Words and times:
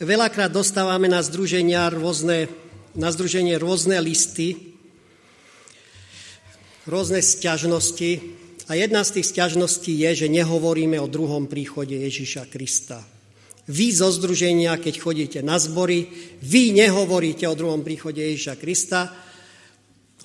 Veľakrát 0.00 0.48
dostávame 0.48 1.12
na, 1.12 1.20
združenia 1.20 1.92
rôzne, 1.92 2.48
na 2.96 3.12
združenie 3.12 3.60
rôzne 3.60 4.00
listy, 4.00 4.72
rôzne 6.88 7.20
sťažnosti 7.20 8.24
a 8.64 8.80
jedna 8.80 9.04
z 9.04 9.20
tých 9.20 9.36
sťažností 9.36 9.92
je, 10.00 10.24
že 10.24 10.32
nehovoríme 10.32 10.96
o 10.96 11.04
druhom 11.04 11.44
príchode 11.52 12.00
Ježiša 12.00 12.48
Krista. 12.48 13.04
Vy 13.68 13.92
zo 13.92 14.08
združenia, 14.08 14.80
keď 14.80 15.04
chodíte 15.04 15.40
na 15.44 15.60
zbory, 15.60 16.08
vy 16.40 16.80
nehovoríte 16.80 17.44
o 17.44 17.52
druhom 17.52 17.84
príchode 17.84 18.24
Ježiša 18.24 18.56
Krista, 18.56 19.12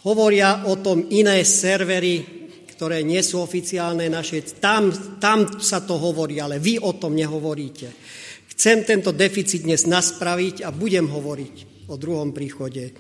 hovoria 0.07 0.71
o 0.71 0.80
tom 0.80 1.04
iné 1.12 1.44
servery, 1.44 2.23
ktoré 2.71 3.04
nie 3.04 3.20
sú 3.20 3.44
oficiálne 3.44 4.07
naše, 4.07 4.39
tam, 4.55 4.88
tam 5.20 5.60
sa 5.60 5.84
to 5.84 6.00
hovorí, 6.00 6.39
ale 6.39 6.64
vy 6.64 6.80
o 6.80 6.96
tom 6.96 7.12
nehovoríte. 7.12 8.23
Chcem 8.56 8.88
tento 8.88 9.12
deficit 9.12 9.68
dnes 9.68 9.84
naspraviť 9.84 10.64
a 10.64 10.71
budem 10.71 11.11
hovoriť 11.11 11.84
o 11.92 12.00
druhom 12.00 12.32
príchode 12.32 12.96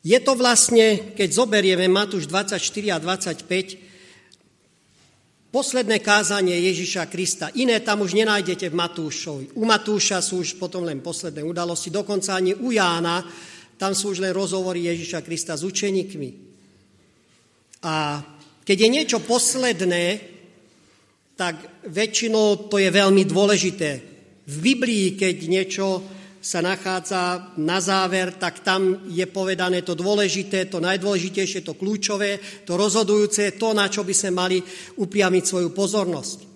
je 0.00 0.18
to 0.24 0.32
vlastne, 0.32 1.12
keď 1.12 1.28
zoberieme 1.28 1.92
Matúš 1.92 2.24
24 2.24 2.56
a 2.88 2.96
25, 2.96 3.91
Posledné 5.52 6.00
kázanie 6.00 6.56
Ježiša 6.72 7.12
Krista. 7.12 7.52
Iné 7.60 7.84
tam 7.84 8.00
už 8.00 8.16
nenájdete 8.16 8.72
v 8.72 8.78
Matúšovi. 8.80 9.44
U 9.60 9.68
Matúša 9.68 10.24
sú 10.24 10.40
už 10.40 10.56
potom 10.56 10.80
len 10.88 11.04
posledné 11.04 11.44
udalosti, 11.44 11.92
dokonca 11.92 12.40
ani 12.40 12.56
u 12.56 12.72
Jána, 12.72 13.20
tam 13.76 13.92
sú 13.92 14.16
už 14.16 14.24
len 14.24 14.32
rozhovory 14.32 14.88
Ježiša 14.88 15.20
Krista 15.20 15.52
s 15.52 15.60
učeníkmi. 15.60 16.30
A 17.84 18.24
keď 18.64 18.76
je 18.80 18.88
niečo 18.88 19.18
posledné, 19.20 20.04
tak 21.36 21.84
väčšinou 21.84 22.72
to 22.72 22.80
je 22.80 22.88
veľmi 22.88 23.28
dôležité. 23.28 23.90
V 24.48 24.56
Biblii, 24.56 25.20
keď 25.20 25.36
niečo 25.52 26.00
sa 26.42 26.58
nachádza 26.58 27.54
na 27.62 27.78
záver, 27.78 28.34
tak 28.34 28.66
tam 28.66 29.06
je 29.06 29.22
povedané 29.30 29.86
to 29.86 29.94
dôležité, 29.94 30.66
to 30.66 30.82
najdôležitejšie, 30.82 31.62
to 31.62 31.78
kľúčové, 31.78 32.42
to 32.66 32.74
rozhodujúce, 32.74 33.54
to, 33.54 33.70
na 33.70 33.86
čo 33.86 34.02
by 34.02 34.10
sme 34.10 34.30
mali 34.34 34.58
upriamiť 34.98 35.44
svoju 35.46 35.70
pozornosť. 35.70 36.50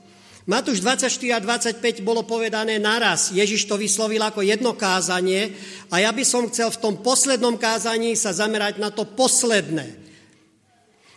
Matúš 0.47 0.83
24 0.83 1.11
a 1.35 1.39
25 1.43 2.07
bolo 2.07 2.23
povedané 2.23 2.79
naraz. 2.79 3.35
Ježiš 3.35 3.67
to 3.67 3.75
vyslovil 3.79 4.23
ako 4.23 4.47
jedno 4.47 4.79
kázanie 4.79 5.55
a 5.91 6.03
ja 6.03 6.11
by 6.11 6.23
som 6.23 6.47
chcel 6.51 6.71
v 6.71 6.83
tom 6.83 6.95
poslednom 7.03 7.59
kázaní 7.59 8.15
sa 8.15 8.31
zamerať 8.31 8.79
na 8.79 8.91
to 8.95 9.07
posledné. 9.07 10.06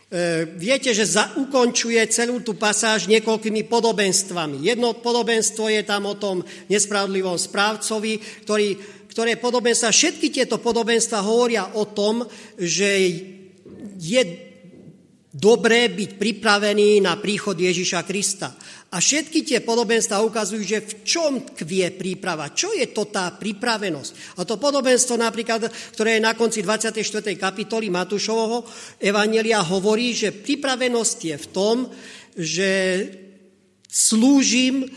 E, 0.09 0.49
viete, 0.57 0.89
že 0.89 1.05
ukončuje 1.37 2.01
celú 2.09 2.41
tú 2.41 2.57
pasáž 2.57 3.05
niekoľkými 3.05 3.69
podobenstvami. 3.69 4.65
Jedno 4.65 4.97
podobenstvo 4.97 5.69
je 5.69 5.85
tam 5.85 6.09
o 6.09 6.17
tom 6.17 6.41
nespravodlivom 6.65 7.37
správcovi, 7.37 8.17
ktorý, 8.41 8.73
ktoré 9.13 9.37
podobenstva, 9.37 9.93
všetky 9.93 10.33
tieto 10.33 10.57
podobenstva 10.57 11.21
hovoria 11.21 11.77
o 11.77 11.85
tom, 11.85 12.25
že 12.57 12.89
je 14.01 14.48
dobré 15.29 15.93
byť 15.93 16.17
pripravený 16.17 17.05
na 17.05 17.21
príchod 17.21 17.53
Ježiša 17.53 18.01
Krista. 18.01 18.49
A 18.89 18.97
všetky 18.97 19.45
tie 19.45 19.61
podobenstva 19.61 20.25
ukazujú, 20.25 20.65
že 20.65 20.81
v 20.81 20.93
čom 21.05 21.33
kvie 21.53 21.93
príprava, 21.93 22.49
čo 22.49 22.73
je 22.73 22.89
to 22.89 23.05
tá 23.05 23.29
pripravenosť. 23.37 24.41
A 24.41 24.45
to 24.49 24.57
podobenstvo 24.57 25.13
napríklad, 25.13 25.69
ktoré 25.93 26.17
je 26.17 26.25
na 26.25 26.33
konci 26.33 26.65
24. 26.65 26.97
kapitoly 27.37 27.93
Matúšovho 27.93 28.65
Evangelia, 28.97 29.61
hovorí, 29.61 30.17
že 30.17 30.33
pripravenosť 30.33 31.17
je 31.21 31.35
v 31.37 31.47
tom, 31.53 31.75
že 32.33 32.71
slúžim 33.85 34.89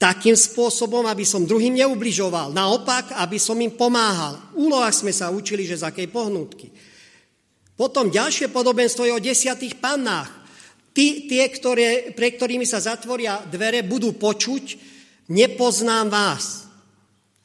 takým 0.00 0.34
spôsobom, 0.34 1.04
aby 1.04 1.28
som 1.28 1.44
druhým 1.44 1.76
neubližoval. 1.84 2.56
Naopak, 2.56 3.20
aby 3.20 3.36
som 3.36 3.60
im 3.60 3.76
pomáhal. 3.76 4.40
V 4.56 4.72
úlohách 4.72 5.04
sme 5.04 5.12
sa 5.12 5.28
učili, 5.28 5.68
že 5.68 5.78
z 5.78 5.86
akej 5.86 6.08
pohnutky. 6.08 6.72
Potom 7.76 8.12
ďalšie 8.12 8.52
podobenstvo 8.52 9.08
je 9.08 9.16
o 9.16 9.22
desiatých 9.22 9.80
pannách. 9.80 10.28
Tí, 10.92 11.24
tie, 11.24 11.48
ktoré, 11.48 12.12
pre 12.12 12.36
ktorými 12.36 12.68
sa 12.68 12.84
zatvoria 12.84 13.40
dvere, 13.48 13.80
budú 13.80 14.12
počuť, 14.12 14.76
nepoznám 15.32 16.12
vás. 16.12 16.68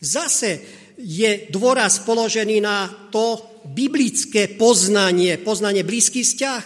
Zase 0.03 0.59
je 0.99 1.47
dôraz 1.47 2.03
položený 2.03 2.59
na 2.59 2.91
to 3.09 3.39
biblické 3.71 4.51
poznanie, 4.59 5.39
poznanie 5.39 5.87
blízky 5.87 6.27
vzťah. 6.27 6.63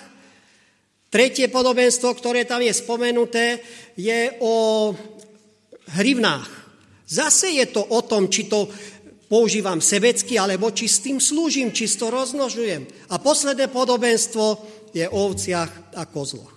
Tretie 1.11 1.51
podobenstvo, 1.51 2.16
ktoré 2.16 2.47
tam 2.47 2.63
je 2.63 2.73
spomenuté, 2.73 3.59
je 3.99 4.31
o 4.39 4.89
hrivnách. 5.99 6.49
Zase 7.11 7.59
je 7.59 7.67
to 7.67 7.83
o 7.83 7.99
tom, 8.07 8.31
či 8.31 8.47
to 8.47 8.72
používam 9.31 9.79
sebecky, 9.79 10.35
alebo 10.35 10.75
či 10.75 10.91
s 10.91 10.99
tým 10.99 11.23
slúžim, 11.23 11.71
či 11.71 11.87
to 11.87 12.11
rozmnožujem. 12.11 12.83
A 13.07 13.15
posledné 13.15 13.71
podobenstvo 13.71 14.59
je 14.91 15.07
o 15.07 15.31
ovciach 15.31 15.95
a 15.95 16.03
kozloch. 16.03 16.51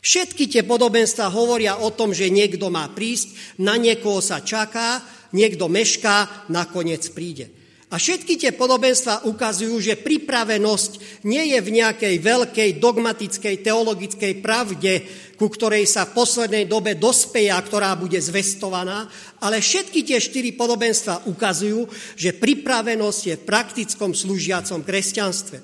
Všetky 0.00 0.48
tie 0.48 0.64
podobenstva 0.64 1.28
hovoria 1.28 1.76
o 1.76 1.92
tom, 1.92 2.16
že 2.16 2.32
niekto 2.32 2.72
má 2.72 2.88
prísť, 2.88 3.60
na 3.60 3.76
niekoho 3.76 4.24
sa 4.24 4.40
čaká, 4.40 5.04
niekto 5.36 5.68
mešká, 5.68 6.48
nakoniec 6.48 7.04
príde. 7.12 7.52
A 7.90 7.98
všetky 7.98 8.38
tie 8.38 8.54
podobenstva 8.54 9.26
ukazujú, 9.26 9.74
že 9.82 9.98
pripravenosť 9.98 11.22
nie 11.26 11.50
je 11.50 11.58
v 11.58 11.74
nejakej 11.74 12.22
veľkej 12.22 12.70
dogmatickej 12.78 13.66
teologickej 13.66 14.32
pravde, 14.38 15.02
ku 15.34 15.50
ktorej 15.50 15.90
sa 15.90 16.06
v 16.06 16.14
poslednej 16.14 16.70
dobe 16.70 16.94
dospeja, 16.94 17.58
ktorá 17.58 17.98
bude 17.98 18.22
zvestovaná, 18.22 19.10
ale 19.42 19.58
všetky 19.58 20.06
tie 20.06 20.22
štyri 20.22 20.54
podobenstva 20.54 21.26
ukazujú, 21.26 21.90
že 22.14 22.38
pripravenosť 22.38 23.20
je 23.26 23.34
v 23.34 23.46
praktickom 23.48 24.14
slúžiacom 24.14 24.86
kresťanstve. 24.86 25.58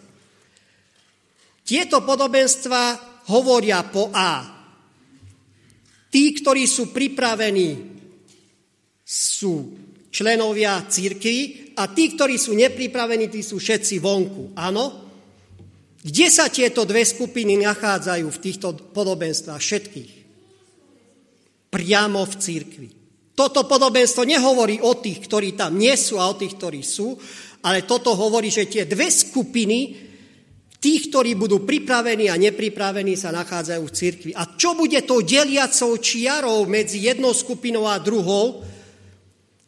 Tieto 1.62 2.03
podobenstva 2.03 2.82
hovoria 3.31 3.86
po 3.86 4.10
A. 4.10 4.50
Tí, 6.10 6.34
ktorí 6.42 6.66
sú 6.66 6.91
pripravení, 6.91 7.94
sú 9.06 9.78
členovia 10.10 10.82
církvy 10.91 11.66
a 11.76 11.84
tí, 11.92 12.16
ktorí 12.16 12.41
sú 12.41 12.56
nepripravení, 12.56 13.28
tí 13.28 13.44
sú 13.44 13.60
všetci 13.60 14.00
vonku. 14.00 14.56
Áno? 14.56 15.04
Kde 16.00 16.26
sa 16.32 16.48
tieto 16.48 16.88
dve 16.88 17.04
skupiny 17.04 17.60
nachádzajú 17.60 18.26
v 18.26 18.42
týchto 18.42 18.72
podobenstvách 18.97 19.60
všetkých? 19.60 20.12
Priamo 21.69 22.25
v 22.25 22.34
církvi. 22.41 22.88
Toto 23.36 23.69
podobenstvo 23.69 24.25
nehovorí 24.25 24.81
o 24.81 24.97
tých, 24.97 25.28
ktorí 25.28 25.53
tam 25.53 25.76
nie 25.76 25.92
sú 25.92 26.16
a 26.16 26.32
o 26.32 26.38
tých, 26.41 26.56
ktorí 26.56 26.81
sú, 26.81 27.12
ale 27.60 27.84
toto 27.84 28.16
hovorí, 28.16 28.48
že 28.48 28.65
tie 28.65 28.88
dve 28.88 29.12
skupiny 29.12 30.06
Tých, 30.76 31.09
ktorí 31.09 31.34
budú 31.41 31.65
pripravení 31.65 32.28
a 32.28 32.36
nepripravení, 32.36 33.16
sa 33.16 33.32
nachádzajú 33.32 33.82
v 33.82 33.97
cirkvi. 33.97 34.31
A 34.36 34.54
čo 34.54 34.76
bude 34.76 35.00
tou 35.03 35.25
deliacou 35.25 35.97
čiarou 35.97 36.69
medzi 36.69 37.00
jednou 37.00 37.32
skupinou 37.32 37.88
a 37.88 37.97
druhou, 37.97 38.60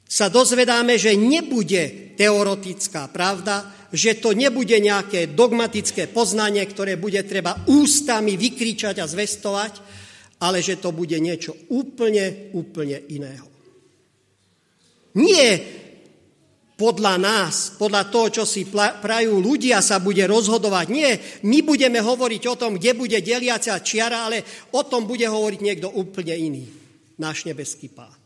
sa 0.09 0.33
dozvedáme, 0.33 0.97
že 0.97 1.13
nebude 1.13 2.17
teoretická 2.17 3.13
pravda, 3.13 3.69
že 3.93 4.17
to 4.17 4.33
nebude 4.33 4.73
nejaké 4.73 5.37
dogmatické 5.37 6.09
poznanie, 6.09 6.65
ktoré 6.65 6.97
bude 6.97 7.21
treba 7.29 7.61
ústami 7.69 8.41
vykričať 8.41 9.05
a 9.05 9.07
zvestovať, 9.07 9.73
ale 10.41 10.65
že 10.65 10.81
to 10.81 10.97
bude 10.97 11.15
niečo 11.21 11.53
úplne, 11.69 12.53
úplne 12.57 13.05
iného. 13.13 13.49
Nie 15.21 15.49
podľa 16.79 17.15
nás, 17.19 17.75
podľa 17.75 18.07
toho, 18.07 18.27
čo 18.31 18.45
si 18.47 18.65
prajú 18.71 19.43
ľudia, 19.43 19.83
sa 19.83 19.99
bude 19.99 20.23
rozhodovať. 20.25 20.87
Nie, 20.95 21.11
my 21.43 21.59
budeme 21.67 21.99
hovoriť 21.99 22.43
o 22.49 22.55
tom, 22.55 22.79
kde 22.79 22.95
bude 22.95 23.19
deliacia 23.19 23.83
čiara, 23.83 24.31
ale 24.31 24.47
o 24.73 24.83
tom 24.87 25.05
bude 25.05 25.27
hovoriť 25.27 25.61
niekto 25.61 25.91
úplne 25.91 26.39
iný, 26.39 26.65
náš 27.19 27.51
nebeský 27.51 27.91
pán. 27.91 28.18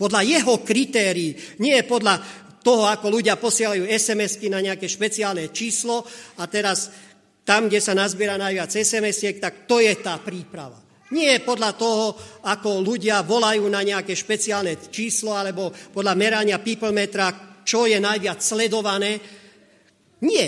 Podľa 0.00 0.24
jeho 0.24 0.64
kritérií, 0.64 1.60
nie 1.60 1.76
podľa 1.84 2.16
toho, 2.64 2.88
ako 2.88 3.12
ľudia 3.12 3.36
posielajú 3.36 3.84
SMS-ky 3.84 4.48
na 4.48 4.64
nejaké 4.64 4.88
špeciálne 4.88 5.52
číslo 5.52 6.00
a 6.40 6.48
teraz 6.48 6.88
tam, 7.44 7.68
kde 7.68 7.84
sa 7.84 7.92
nazbiera 7.92 8.40
najviac 8.40 8.72
SMS-iek, 8.72 9.36
tak 9.36 9.68
to 9.68 9.84
je 9.84 9.92
tá 10.00 10.16
príprava. 10.16 10.80
Nie 11.10 11.42
podľa 11.42 11.74
toho, 11.74 12.14
ako 12.46 12.86
ľudia 12.86 13.26
volajú 13.26 13.66
na 13.66 13.82
nejaké 13.82 14.14
špeciálne 14.14 14.88
číslo 14.88 15.34
alebo 15.34 15.68
podľa 15.68 16.14
merania 16.16 16.62
people 16.62 16.94
čo 17.66 17.84
je 17.84 17.98
najviac 17.98 18.38
sledované. 18.40 19.20
Nie, 20.22 20.46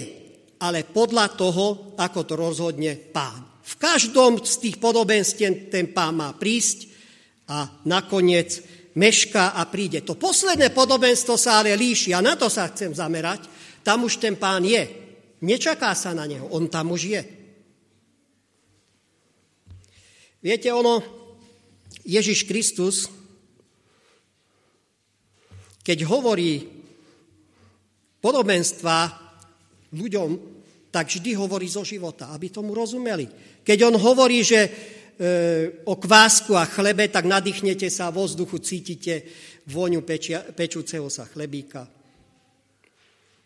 ale 0.63 0.87
podľa 0.87 1.27
toho, 1.35 1.97
ako 1.99 2.21
to 2.23 2.35
rozhodne 2.39 2.95
pán. 3.11 3.61
V 3.63 3.75
každom 3.79 4.43
z 4.43 4.55
tých 4.63 4.77
podobenstien 4.79 5.67
ten 5.67 5.91
pán 5.91 6.19
má 6.19 6.31
prísť 6.35 6.87
a 7.51 7.67
nakoniec 7.87 8.63
mešká 8.95 9.57
a 9.57 9.63
príde. 9.69 10.05
To 10.05 10.19
posledné 10.19 10.71
podobenstvo 10.73 11.37
sa 11.41 11.61
ale 11.61 11.77
líši 11.77 12.13
a 12.13 12.25
na 12.25 12.37
to 12.37 12.53
sa 12.53 12.69
chcem 12.69 12.93
zamerať. 12.93 13.49
Tam 13.83 14.05
už 14.05 14.21
ten 14.21 14.37
pán 14.37 14.63
je. 14.63 14.85
Nečaká 15.43 15.91
sa 15.97 16.15
na 16.15 16.23
neho, 16.29 16.47
on 16.55 16.71
tam 16.71 16.95
už 16.95 17.03
je. 17.03 17.23
Viete, 20.43 20.71
ono, 20.75 21.03
Ježiš 22.03 22.47
Kristus, 22.47 23.07
keď 25.83 26.07
hovorí 26.07 26.63
podobenstva 28.23 29.11
ľuďom, 29.95 30.31
tak 30.95 31.11
vždy 31.11 31.35
hovorí 31.35 31.67
zo 31.67 31.83
života, 31.83 32.31
aby 32.31 32.53
tomu 32.53 32.75
rozumeli. 32.75 33.27
Keď 33.63 33.79
on 33.87 33.97
hovorí, 33.99 34.47
že 34.47 34.61
o 35.85 35.95
kvásku 35.97 36.57
a 36.57 36.65
chlebe, 36.67 37.07
tak 37.13 37.29
nadýchnete 37.29 37.87
sa 37.93 38.09
vo 38.11 38.25
vzduchu, 38.27 38.59
cítite 38.59 39.23
vôňu 39.69 40.03
pečia, 40.03 40.43
pečúceho 40.43 41.07
sa 41.07 41.29
chlebíka. 41.29 41.87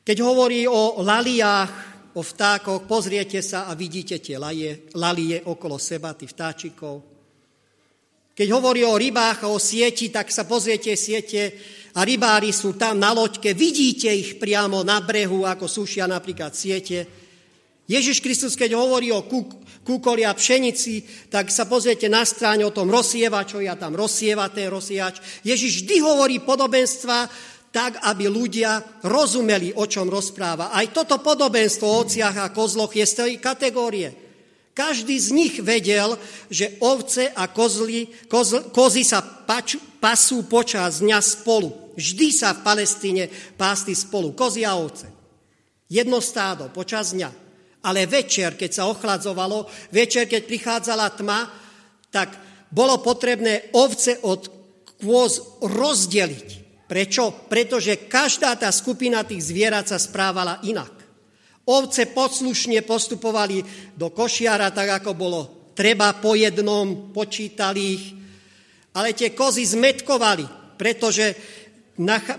Keď 0.07 0.17
hovorí 0.23 0.65
o 0.71 1.03
laliách, 1.03 1.97
o 2.17 2.23
vtákoch, 2.25 2.89
pozriete 2.89 3.45
sa 3.45 3.69
a 3.69 3.77
vidíte 3.77 4.23
tie 4.23 4.41
lalie, 4.41 4.89
lalie 4.97 5.45
okolo 5.45 5.77
seba, 5.77 6.17
tých 6.17 6.33
vtáčikov. 6.33 7.05
Keď 8.33 8.49
hovorí 8.53 8.85
o 8.85 8.97
rybách 8.97 9.45
a 9.45 9.53
o 9.53 9.61
sieti, 9.61 10.09
tak 10.09 10.33
sa 10.33 10.49
pozriete 10.49 10.97
siete 10.97 11.57
a 11.97 12.05
rybári 12.05 12.53
sú 12.53 12.77
tam 12.77 13.01
na 13.01 13.13
loďke, 13.13 13.53
vidíte 13.53 14.09
ich 14.13 14.37
priamo 14.41 14.81
na 14.81 15.01
brehu, 15.05 15.45
ako 15.45 15.69
sušia 15.69 16.09
napríklad 16.09 16.53
siete. 16.57 17.05
Ježiš 17.89 18.25
Kristus, 18.25 18.57
keď 18.57 18.77
hovorí 18.77 19.13
o 19.13 19.25
a 20.27 20.35
pšenici, 20.35 21.29
tak 21.31 21.55
sa 21.55 21.65
pozriete 21.71 22.11
na 22.11 22.27
stráne 22.27 22.67
o 22.67 22.75
tom 22.75 22.91
rozsievačovi 22.91 23.71
a 23.71 23.79
tam 23.79 23.95
rozsieva 23.95 24.51
ten 24.51 24.67
rozsievač. 24.67 25.23
Ježiš 25.47 25.87
vždy 25.87 25.97
hovorí 26.03 26.37
podobenstva 26.43 27.31
tak, 27.71 28.01
aby 28.09 28.27
ľudia 28.27 28.81
rozumeli, 29.05 29.77
o 29.77 29.85
čom 29.85 30.09
rozpráva. 30.09 30.73
Aj 30.73 30.89
toto 30.91 31.21
podobenstvo 31.21 31.87
o 31.87 32.09
ociach 32.09 32.37
a 32.41 32.53
kozloch 32.55 32.97
je 32.97 33.05
z 33.05 33.15
tej 33.15 33.33
kategórie. 33.37 34.09
Každý 34.77 35.17
z 35.17 35.29
nich 35.33 35.55
vedel, 35.61 36.21
že 36.53 36.77
ovce 36.85 37.33
a 37.33 37.49
kozly, 37.49 38.13
koz, 38.29 38.73
kozy 38.77 39.05
sa 39.05 39.25
pač, 39.25 39.81
pasú 40.01 40.45
počas 40.45 41.01
dňa 41.01 41.21
spolu. 41.25 41.97
Vždy 41.97 42.29
sa 42.29 42.53
v 42.53 42.61
Palestíne 42.61 43.25
pásti 43.57 43.97
spolu, 43.97 44.37
kozy 44.37 44.69
a 44.69 44.77
ovce. 44.77 45.09
Jedno 45.89 46.21
stádo 46.21 46.69
počas 46.69 47.17
dňa. 47.17 47.46
Ale 47.87 48.11
večer, 48.11 48.59
keď 48.59 48.71
sa 48.75 48.91
ochladzovalo, 48.91 49.71
večer, 49.95 50.27
keď 50.27 50.43
prichádzala 50.43 51.07
tma, 51.15 51.47
tak 52.11 52.35
bolo 52.67 52.99
potrebné 52.99 53.71
ovce 53.79 54.19
od 54.27 54.51
kôz 54.99 55.63
rozdeliť. 55.63 56.49
Prečo? 56.87 57.47
Pretože 57.47 58.07
každá 58.11 58.55
tá 58.59 58.71
skupina 58.75 59.23
tých 59.23 59.55
zvierat 59.55 59.91
sa 59.91 59.99
správala 59.99 60.63
inak. 60.67 60.91
Ovce 61.67 62.07
poslušne 62.11 62.83
postupovali 62.87 63.63
do 63.99 64.11
košiara, 64.15 64.71
tak 64.71 65.03
ako 65.03 65.11
bolo 65.15 65.41
treba 65.75 66.15
po 66.17 66.39
jednom, 66.39 67.11
počítali 67.11 67.83
ich, 67.83 68.05
ale 68.97 69.13
tie 69.13 69.37
kozy 69.37 69.67
zmetkovali, 69.67 70.75
pretože 70.81 71.37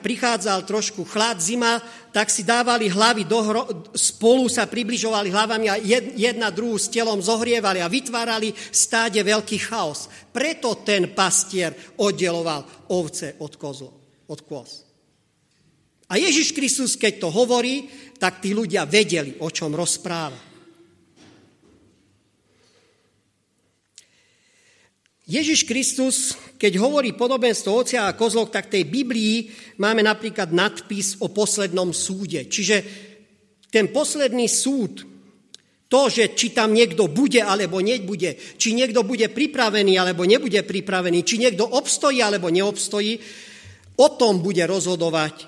prichádzal 0.02 0.64
trošku 0.64 1.02
chlad, 1.04 1.42
zima, 1.42 1.82
tak 2.14 2.30
si 2.30 2.46
dávali 2.46 2.90
hlavy 2.90 3.26
dohro, 3.26 3.90
spolu 3.94 4.46
sa 4.50 4.70
približovali 4.70 5.34
hlavami 5.34 5.66
a 5.70 5.76
jedna 6.18 6.54
druhú 6.54 6.78
s 6.78 6.90
telom 6.90 7.18
zohrievali 7.18 7.82
a 7.82 7.92
vytvárali 7.92 8.54
stáde 8.70 9.22
veľký 9.22 9.58
chaos. 9.66 10.10
Preto 10.30 10.82
ten 10.86 11.12
pastier 11.12 11.74
oddeloval 11.98 12.90
ovce 12.94 13.36
od 13.42 13.54
kozlo, 13.58 13.92
od 14.30 14.40
kôz. 14.46 14.88
A 16.08 16.16
Ježiš 16.16 16.56
Kristus, 16.56 16.96
keď 16.96 17.28
to 17.28 17.30
hovorí, 17.34 17.92
tak 18.16 18.40
tí 18.40 18.56
ľudia 18.56 18.88
vedeli, 18.88 19.36
o 19.44 19.52
čom 19.52 19.76
rozpráva. 19.76 20.47
Ježiš 25.28 25.68
Kristus, 25.68 26.40
keď 26.56 26.80
hovorí 26.80 27.12
podobenstvo 27.12 27.84
ocia 27.84 28.08
a 28.08 28.16
kozlok, 28.16 28.48
tak 28.48 28.72
tej 28.72 28.88
Biblii 28.88 29.52
máme 29.84 30.00
napríklad 30.00 30.56
nadpis 30.56 31.20
o 31.20 31.28
poslednom 31.28 31.92
súde. 31.92 32.48
Čiže 32.48 32.76
ten 33.68 33.92
posledný 33.92 34.48
súd, 34.48 35.04
to, 35.92 36.02
že 36.08 36.32
či 36.32 36.56
tam 36.56 36.72
niekto 36.72 37.12
bude 37.12 37.44
alebo 37.44 37.84
nebude, 37.84 38.40
či 38.56 38.72
niekto 38.72 39.04
bude 39.04 39.28
pripravený 39.28 40.00
alebo 40.00 40.24
nebude 40.24 40.64
pripravený, 40.64 41.28
či 41.28 41.44
niekto 41.44 41.68
obstojí 41.76 42.24
alebo 42.24 42.48
neobstojí, 42.48 43.20
o 44.00 44.08
tom 44.16 44.40
bude 44.40 44.64
rozhodovať 44.64 45.44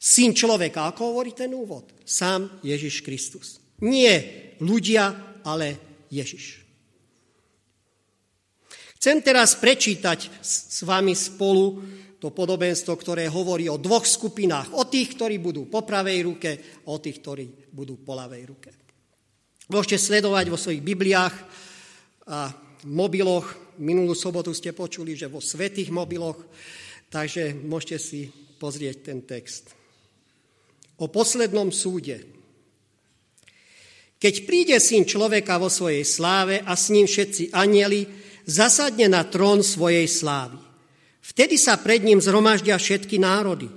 syn 0.00 0.32
človeka. 0.32 0.88
Ako 0.96 1.12
hovorí 1.12 1.36
ten 1.36 1.52
úvod? 1.52 1.92
Sám 2.08 2.64
Ježiš 2.64 3.04
Kristus. 3.04 3.60
Nie 3.84 4.48
ľudia, 4.64 5.36
ale 5.44 5.76
Ježiš. 6.08 6.63
Chcem 9.04 9.20
teraz 9.20 9.52
prečítať 9.60 10.40
s 10.40 10.80
vami 10.80 11.12
spolu 11.12 11.76
to 12.16 12.32
podobenstvo, 12.32 12.96
ktoré 12.96 13.28
hovorí 13.28 13.68
o 13.68 13.76
dvoch 13.76 14.08
skupinách. 14.08 14.72
O 14.72 14.88
tých, 14.88 15.12
ktorí 15.12 15.36
budú 15.44 15.68
po 15.68 15.84
pravej 15.84 16.24
ruke 16.24 16.50
a 16.56 16.88
o 16.88 16.96
tých, 16.96 17.20
ktorí 17.20 17.68
budú 17.68 18.00
po 18.00 18.16
ľavej 18.16 18.42
ruke. 18.48 18.72
Môžete 19.68 20.00
sledovať 20.00 20.48
vo 20.48 20.56
svojich 20.56 20.80
Bibliách 20.80 21.36
a 22.32 22.48
mobiloch. 22.88 23.76
Minulú 23.76 24.16
sobotu 24.16 24.56
ste 24.56 24.72
počuli, 24.72 25.12
že 25.12 25.28
vo 25.28 25.44
svetých 25.44 25.92
mobiloch, 25.92 26.40
takže 27.12 27.52
môžete 27.60 28.00
si 28.00 28.32
pozrieť 28.56 29.04
ten 29.04 29.20
text. 29.20 29.76
O 30.96 31.12
poslednom 31.12 31.68
súde. 31.68 32.24
Keď 34.16 34.48
príde 34.48 34.80
syn 34.80 35.04
človeka 35.04 35.60
vo 35.60 35.68
svojej 35.68 36.08
sláve 36.08 36.64
a 36.64 36.72
s 36.72 36.88
ním 36.88 37.04
všetci 37.04 37.52
anieli, 37.52 38.23
zasadne 38.44 39.08
na 39.08 39.24
trón 39.24 39.64
svojej 39.64 40.08
slávy. 40.08 40.60
Vtedy 41.24 41.56
sa 41.56 41.80
pred 41.80 42.04
ním 42.04 42.20
zhromaždia 42.20 42.76
všetky 42.76 43.16
národy. 43.16 43.68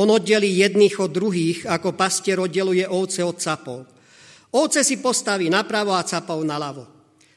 On 0.00 0.08
oddelí 0.08 0.64
jedných 0.64 0.96
od 0.96 1.12
druhých, 1.12 1.68
ako 1.68 1.92
pastier 1.92 2.40
oddeluje 2.40 2.88
ovce 2.88 3.20
od 3.20 3.36
capov. 3.36 3.84
Ovce 4.56 4.80
si 4.80 4.98
postaví 4.98 5.52
napravo 5.52 5.92
a 5.92 6.02
capov 6.02 6.40
naľavo. 6.40 6.88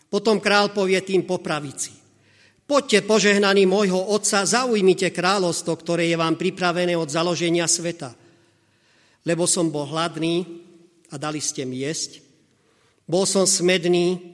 Potom 0.07 0.39
král 0.39 0.71
povie 0.71 0.97
tým 1.03 1.27
po 1.27 1.43
pravici. 1.43 1.91
Poďte, 2.63 3.03
požehnaní 3.03 3.67
môjho 3.67 3.99
otca, 3.99 4.47
zaujmite 4.47 5.11
kráľovstvo, 5.11 5.75
ktoré 5.75 6.07
je 6.07 6.17
vám 6.17 6.39
pripravené 6.39 6.95
od 6.95 7.11
založenia 7.11 7.67
sveta. 7.67 8.15
Lebo 9.27 9.43
som 9.43 9.67
bol 9.67 9.91
hladný 9.91 10.47
a 11.11 11.19
dali 11.19 11.43
ste 11.43 11.67
mi 11.67 11.83
jesť. 11.83 12.23
Bol 13.03 13.27
som 13.27 13.43
smedný 13.43 14.32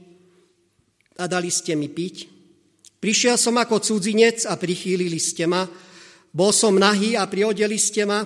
a 1.19 1.27
dali 1.27 1.51
ste 1.51 1.75
mi 1.75 1.91
piť. 1.91 2.31
Prišiel 2.99 3.35
som 3.35 3.59
ako 3.59 3.83
cudzinec 3.83 4.47
a 4.47 4.55
prichýlili 4.55 5.19
ste 5.19 5.43
ma. 5.47 5.67
Bol 6.31 6.51
som 6.55 6.79
nahý 6.79 7.19
a 7.19 7.27
priodeli 7.27 7.75
ste 7.75 8.07
ma. 8.07 8.23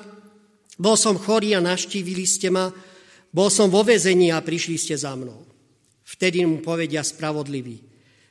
Bol 0.78 0.98
som 0.98 1.18
chorý 1.18 1.58
a 1.58 1.62
naštívili 1.62 2.26
ste 2.26 2.54
ma. 2.54 2.70
Bol 3.34 3.50
som 3.50 3.70
vo 3.70 3.82
vezení 3.82 4.30
a 4.30 4.42
prišli 4.42 4.78
ste 4.78 4.94
za 4.98 5.18
mnou. 5.18 5.46
Vtedy 6.06 6.46
mu 6.46 6.62
povedia 6.62 7.02
spravodlivý. 7.02 7.82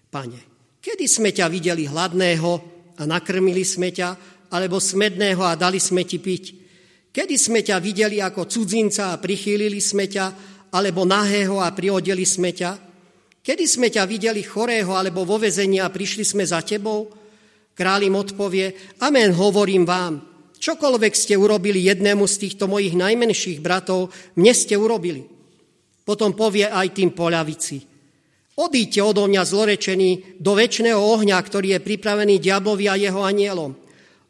Pane, 0.06 0.78
kedy 0.78 1.06
sme 1.10 1.34
ťa 1.34 1.50
videli 1.50 1.90
hladného 1.90 2.52
a 2.98 3.02
nakrmili 3.02 3.66
sme 3.66 3.90
ťa, 3.90 4.14
alebo 4.52 4.76
smedného 4.78 5.42
a 5.42 5.56
dali 5.56 5.80
sme 5.80 6.04
ti 6.04 6.20
piť? 6.20 6.44
Kedy 7.10 7.34
sme 7.40 7.64
ťa 7.64 7.80
videli 7.80 8.20
ako 8.20 8.44
cudzinca 8.44 9.10
a 9.10 9.18
prichýlili 9.18 9.80
sme 9.80 10.06
ťa, 10.06 10.26
alebo 10.70 11.08
nahého 11.08 11.58
a 11.58 11.72
priodeli 11.72 12.22
sme 12.28 12.52
ťa? 12.52 12.91
Kedy 13.42 13.66
sme 13.66 13.90
ťa 13.90 14.06
videli 14.06 14.46
chorého 14.46 14.94
alebo 14.94 15.26
vo 15.26 15.34
vezení 15.34 15.82
a 15.82 15.90
prišli 15.90 16.22
sme 16.22 16.46
za 16.46 16.62
tebou? 16.62 17.10
Král 17.74 18.06
im 18.06 18.14
odpovie, 18.14 18.94
amen, 19.02 19.34
hovorím 19.34 19.82
vám, 19.82 20.22
čokoľvek 20.62 21.10
ste 21.10 21.34
urobili 21.34 21.90
jednému 21.90 22.22
z 22.22 22.36
týchto 22.46 22.70
mojich 22.70 22.94
najmenších 22.94 23.58
bratov, 23.58 24.14
mne 24.38 24.54
ste 24.54 24.78
urobili. 24.78 25.26
Potom 26.06 26.38
povie 26.38 26.70
aj 26.70 26.94
tým 26.94 27.10
poľavici, 27.10 27.82
odíďte 28.54 29.00
odo 29.02 29.26
mňa 29.26 29.42
zlorečený 29.42 30.38
do 30.38 30.52
väčšného 30.54 31.00
ohňa, 31.02 31.34
ktorý 31.42 31.74
je 31.74 31.80
pripravený 31.82 32.38
diablovi 32.38 32.86
a 32.86 32.94
jeho 32.94 33.26
anielom. 33.26 33.74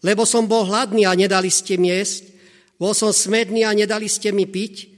Lebo 0.00 0.24
som 0.24 0.48
bol 0.48 0.64
hladný 0.64 1.04
a 1.04 1.12
nedali 1.12 1.52
ste 1.52 1.76
mi 1.76 1.92
jesť, 1.92 2.32
bol 2.80 2.96
som 2.96 3.12
smedný 3.12 3.68
a 3.68 3.76
nedali 3.76 4.08
ste 4.08 4.32
mi 4.32 4.48
piť, 4.48 4.88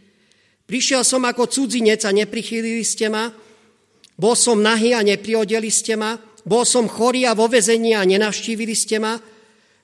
prišiel 0.71 1.03
som 1.03 1.27
ako 1.27 1.51
cudzinec 1.51 2.07
a 2.07 2.15
neprichýlili 2.15 2.87
ste 2.87 3.11
ma, 3.11 3.35
bol 4.15 4.39
som 4.39 4.63
nahý 4.63 4.95
a 4.95 5.03
nepriodeli 5.03 5.71
ste 5.71 5.99
ma, 5.99 6.15
bol 6.45 6.63
som 6.63 6.87
chorý 6.87 7.27
a 7.27 7.33
vo 7.33 7.49
vezení 7.49 7.97
a 7.97 8.05
nenavštívili 8.05 8.75
ste 8.77 9.01
ma. 9.01 9.17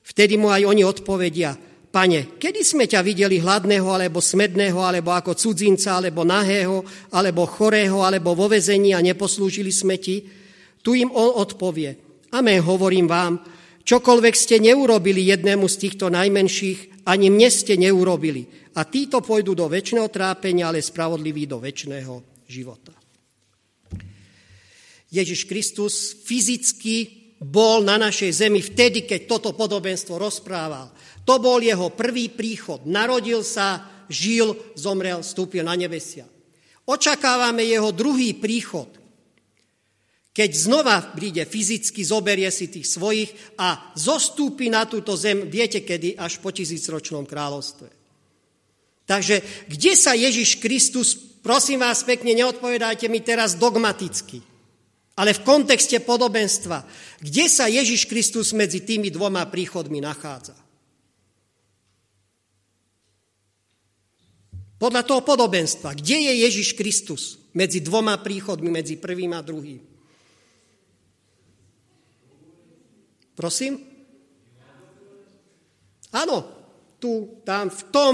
Vtedy 0.05 0.37
mu 0.37 0.53
aj 0.53 0.65
oni 0.69 0.83
odpovedia, 0.85 1.57
pane, 1.91 2.37
kedy 2.39 2.61
sme 2.63 2.85
ťa 2.87 3.01
videli 3.03 3.41
hladného, 3.41 3.89
alebo 3.89 4.23
smedného, 4.23 4.79
alebo 4.79 5.11
ako 5.11 5.35
cudzinca, 5.35 5.99
alebo 5.99 6.23
nahého, 6.23 6.85
alebo 7.17 7.49
chorého, 7.49 8.05
alebo 8.05 8.37
vo 8.37 8.47
vezení 8.47 8.95
a 8.95 9.01
neposlúžili 9.03 9.73
sme 9.73 9.97
ti? 9.99 10.23
Tu 10.81 11.05
im 11.05 11.11
on 11.13 11.37
odpovie, 11.37 12.11
Amen, 12.31 12.63
hovorím 12.63 13.11
vám, 13.11 13.43
čokoľvek 13.83 14.35
ste 14.39 14.63
neurobili 14.63 15.35
jednému 15.35 15.67
z 15.67 15.77
týchto 15.83 16.15
najmenších, 16.15 17.03
ani 17.11 17.27
mne 17.27 17.51
ste 17.51 17.75
neurobili. 17.75 18.47
A 18.79 18.87
títo 18.87 19.19
pôjdu 19.19 19.59
do 19.59 19.67
väčšného 19.67 20.07
trápenia, 20.07 20.71
ale 20.71 20.79
spravodliví 20.79 21.51
do 21.51 21.59
väčšného 21.59 22.47
života. 22.47 23.00
Ježiš 25.11 25.47
Kristus 25.51 26.15
fyzicky 26.23 27.21
bol 27.43 27.83
na 27.83 27.99
našej 27.99 28.47
zemi 28.47 28.63
vtedy, 28.63 29.05
keď 29.05 29.27
toto 29.27 29.51
podobenstvo 29.57 30.15
rozprával. 30.17 30.95
To 31.27 31.43
bol 31.43 31.59
jeho 31.59 31.91
prvý 31.93 32.31
príchod. 32.31 32.85
Narodil 32.87 33.43
sa, 33.43 33.87
žil, 34.07 34.55
zomrel, 34.79 35.21
vstúpil 35.21 35.67
na 35.67 35.75
nebesia. 35.75 36.29
Očakávame 36.87 37.67
jeho 37.67 37.95
druhý 37.95 38.35
príchod, 38.35 39.01
keď 40.31 40.51
znova 40.55 40.97
príde 41.11 41.43
fyzicky, 41.43 42.07
zoberie 42.07 42.47
si 42.55 42.71
tých 42.71 42.87
svojich 42.87 43.31
a 43.59 43.93
zostúpi 43.99 44.71
na 44.71 44.87
túto 44.87 45.19
zem, 45.19 45.51
viete 45.51 45.83
kedy, 45.83 46.15
až 46.15 46.39
po 46.39 46.55
tisícročnom 46.55 47.27
kráľovstve. 47.27 47.89
Takže 49.11 49.67
kde 49.67 49.93
sa 49.99 50.15
Ježiš 50.15 50.63
Kristus, 50.63 51.19
prosím 51.43 51.83
vás 51.83 52.07
pekne, 52.07 52.31
neodpovedajte 52.39 53.11
mi 53.11 53.19
teraz 53.19 53.59
dogmaticky, 53.59 54.39
ale 55.21 55.37
v 55.37 55.45
kontexte 55.45 56.01
podobenstva, 56.01 56.89
kde 57.21 57.45
sa 57.53 57.69
Ježiš 57.69 58.09
Kristus 58.09 58.57
medzi 58.57 58.81
tými 58.81 59.13
dvoma 59.13 59.45
príchodmi 59.45 60.01
nachádza? 60.01 60.57
Podľa 64.81 65.05
toho 65.05 65.21
podobenstva, 65.21 65.93
kde 65.93 66.25
je 66.25 66.33
Ježiš 66.49 66.73
Kristus 66.73 67.37
medzi 67.53 67.85
dvoma 67.85 68.17
príchodmi, 68.17 68.73
medzi 68.73 68.97
prvým 68.97 69.37
a 69.37 69.45
druhým? 69.45 69.85
Prosím? 73.37 73.77
Áno, 76.17 76.37
tu, 76.97 77.45
tam, 77.45 77.69
v 77.69 77.83
tom, 77.93 78.13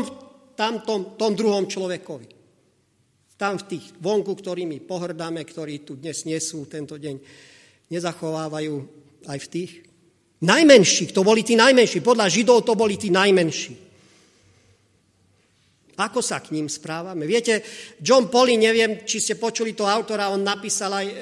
tam, 0.58 0.82
tom, 0.82 1.14
tom 1.14 1.32
druhom 1.38 1.70
človekovi. 1.70 2.35
Tam 3.36 3.60
v 3.60 3.68
tých 3.76 3.92
vonku, 4.00 4.32
ktorými 4.32 4.80
pohrdáme, 4.88 5.44
ktorí 5.44 5.84
tu 5.84 6.00
dnes 6.00 6.24
nie 6.24 6.40
sú, 6.40 6.64
tento 6.64 6.96
deň 6.96 7.20
nezachovávajú 7.92 8.74
aj 9.28 9.38
v 9.44 9.50
tých 9.52 9.70
najmenších. 10.40 11.12
To 11.12 11.20
boli 11.20 11.44
tí 11.44 11.52
najmenší. 11.52 12.00
Podľa 12.00 12.32
Židov 12.32 12.64
to 12.64 12.72
boli 12.72 12.96
tí 12.96 13.12
najmenší. 13.12 13.86
Ako 15.96 16.20
sa 16.20 16.44
k 16.44 16.52
ním 16.52 16.68
správame? 16.68 17.24
Viete, 17.24 17.64
John 18.04 18.28
Polly, 18.28 18.60
neviem, 18.60 19.08
či 19.08 19.16
ste 19.16 19.40
počuli 19.40 19.72
to 19.72 19.88
autora, 19.88 20.28
on 20.28 20.44
napísal 20.44 20.92
aj, 20.92 21.06
e, 21.08 21.16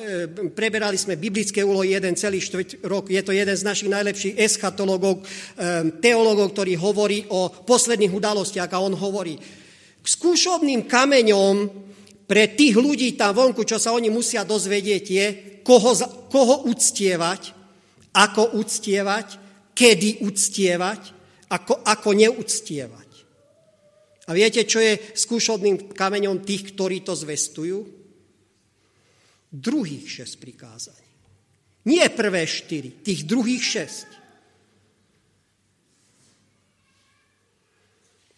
preberali 0.50 0.98
sme 0.98 1.14
biblické 1.14 1.62
úlohy 1.62 1.94
jeden 1.94 2.18
celý 2.18 2.42
štvrť 2.42 2.82
rok, 2.82 3.06
je 3.06 3.22
to 3.22 3.30
jeden 3.30 3.54
z 3.54 3.62
našich 3.62 3.86
najlepších 3.86 4.34
eschatologov, 4.34 5.22
e, 5.22 5.94
teologov, 6.02 6.50
ktorý 6.58 6.74
hovorí 6.74 7.22
o 7.30 7.54
posledných 7.62 8.10
udalostiach 8.18 8.70
a 8.74 8.82
on 8.82 8.98
hovorí, 8.98 9.38
k 10.02 10.06
skúšobným 10.10 10.90
kameňom 10.90 11.56
pre 12.24 12.56
tých 12.56 12.74
ľudí 12.76 13.14
tam 13.20 13.36
vonku, 13.36 13.68
čo 13.68 13.76
sa 13.76 13.92
oni 13.92 14.08
musia 14.08 14.48
dozvedieť, 14.48 15.04
je, 15.04 15.26
koho, 15.60 15.92
koho 16.32 16.64
uctievať, 16.68 17.52
ako 18.16 18.56
uctievať, 18.56 19.28
kedy 19.76 20.24
uctievať, 20.24 21.02
ako, 21.52 21.84
ako 21.84 22.10
neuctievať. 22.14 23.10
A 24.24 24.30
viete, 24.32 24.64
čo 24.64 24.80
je 24.80 24.96
skúšobným 24.96 25.92
kameňom 25.92 26.40
tých, 26.40 26.72
ktorí 26.72 27.04
to 27.04 27.12
zvestujú? 27.12 27.84
Druhých 29.52 30.06
šest 30.08 30.40
prikázaní. 30.40 31.04
Nie 31.84 32.08
prvé 32.08 32.48
štyri, 32.48 33.04
tých 33.04 33.28
druhých 33.28 33.60
šesť. 33.60 34.08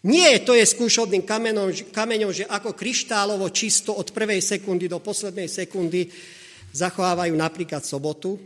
Nie 0.05 0.45
to 0.45 0.53
je 0.53 0.61
skúšobným 0.61 1.25
kameňom, 1.25 1.89
kameňom, 1.89 2.29
že 2.29 2.45
ako 2.45 2.77
kryštálovo 2.77 3.49
čisto 3.49 3.97
od 3.97 4.13
prvej 4.13 4.45
sekundy 4.45 4.85
do 4.85 5.01
poslednej 5.01 5.49
sekundy 5.49 6.05
zachovávajú 6.69 7.33
napríklad 7.33 7.81
sobotu. 7.81 8.37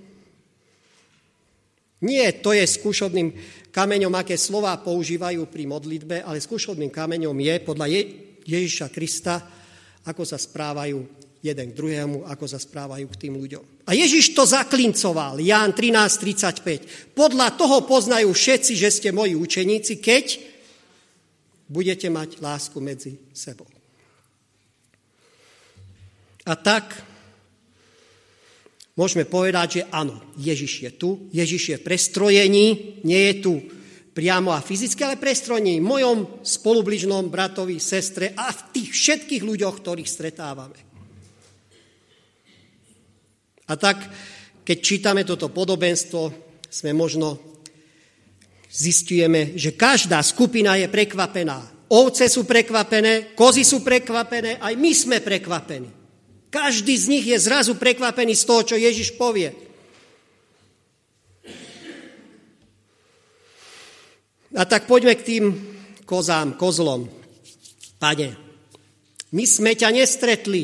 Nie 2.08 2.40
to 2.40 2.56
je 2.56 2.64
skúšobným 2.64 3.36
kameňom, 3.70 4.16
aké 4.16 4.40
slova 4.40 4.74
používajú 4.80 5.44
pri 5.52 5.68
modlitbe, 5.68 6.18
ale 6.24 6.40
skúšobným 6.40 6.90
kameňom 6.90 7.36
je 7.36 7.56
podľa 7.62 7.88
Ježiša 8.48 8.88
Krista, 8.90 9.44
ako 10.08 10.24
sa 10.26 10.40
správajú 10.40 11.04
jeden 11.42 11.74
k 11.74 11.78
druhému, 11.78 12.18
ako 12.26 12.46
sa 12.48 12.58
správajú 12.58 13.06
k 13.12 13.20
tým 13.28 13.34
ľuďom. 13.38 13.86
A 13.90 13.98
Ježiš 13.98 14.38
to 14.38 14.46
zaklincoval, 14.46 15.42
Ján 15.42 15.74
13.35. 15.74 17.18
Podľa 17.18 17.54
toho 17.58 17.86
poznajú 17.86 18.30
všetci, 18.30 18.74
že 18.78 18.90
ste 18.94 19.10
moji 19.10 19.34
učeníci, 19.34 19.98
keď 20.02 20.26
budete 21.72 22.12
mať 22.12 22.44
lásku 22.44 22.76
medzi 22.84 23.16
sebou. 23.32 23.68
A 26.44 26.54
tak 26.60 27.00
môžeme 29.00 29.24
povedať, 29.24 29.68
že 29.80 29.88
áno, 29.88 30.20
Ježiš 30.36 30.74
je 30.84 30.92
tu, 30.92 31.10
Ježiš 31.32 31.64
je 31.72 31.78
v 31.80 31.86
prestrojení, 31.88 32.68
nie 33.08 33.22
je 33.32 33.36
tu 33.40 33.54
priamo 34.12 34.52
a 34.52 34.60
fyzicky, 34.60 35.00
ale 35.08 35.22
prestrojení 35.22 35.80
v 35.80 35.88
mojom 35.88 36.18
spolubližnom 36.44 37.32
bratovi, 37.32 37.80
sestre 37.80 38.36
a 38.36 38.52
v 38.52 38.62
tých 38.76 38.90
všetkých 38.92 39.44
ľuďoch, 39.48 39.76
ktorých 39.80 40.10
stretávame. 40.12 40.80
A 43.72 43.74
tak, 43.80 44.04
keď 44.68 44.78
čítame 44.84 45.24
toto 45.24 45.48
podobenstvo, 45.48 46.52
sme 46.68 46.92
možno 46.92 47.51
zistujeme, 48.72 49.60
že 49.60 49.76
každá 49.76 50.24
skupina 50.24 50.80
je 50.80 50.88
prekvapená. 50.88 51.60
Ovce 51.92 52.32
sú 52.32 52.48
prekvapené, 52.48 53.36
kozy 53.36 53.68
sú 53.68 53.84
prekvapené, 53.84 54.64
aj 54.64 54.74
my 54.80 54.92
sme 54.96 55.18
prekvapení. 55.20 55.92
Každý 56.48 56.96
z 56.96 57.06
nich 57.12 57.26
je 57.28 57.36
zrazu 57.36 57.76
prekvapený 57.76 58.32
z 58.36 58.48
toho, 58.48 58.62
čo 58.64 58.76
Ježiš 58.80 59.20
povie. 59.20 59.52
A 64.56 64.64
tak 64.68 64.88
poďme 64.88 65.16
k 65.16 65.28
tým 65.28 65.44
kozám, 66.04 66.60
kozlom. 66.60 67.08
Pane, 68.00 68.36
my 69.32 69.44
sme 69.48 69.76
ťa 69.76 69.96
nestretli. 69.96 70.64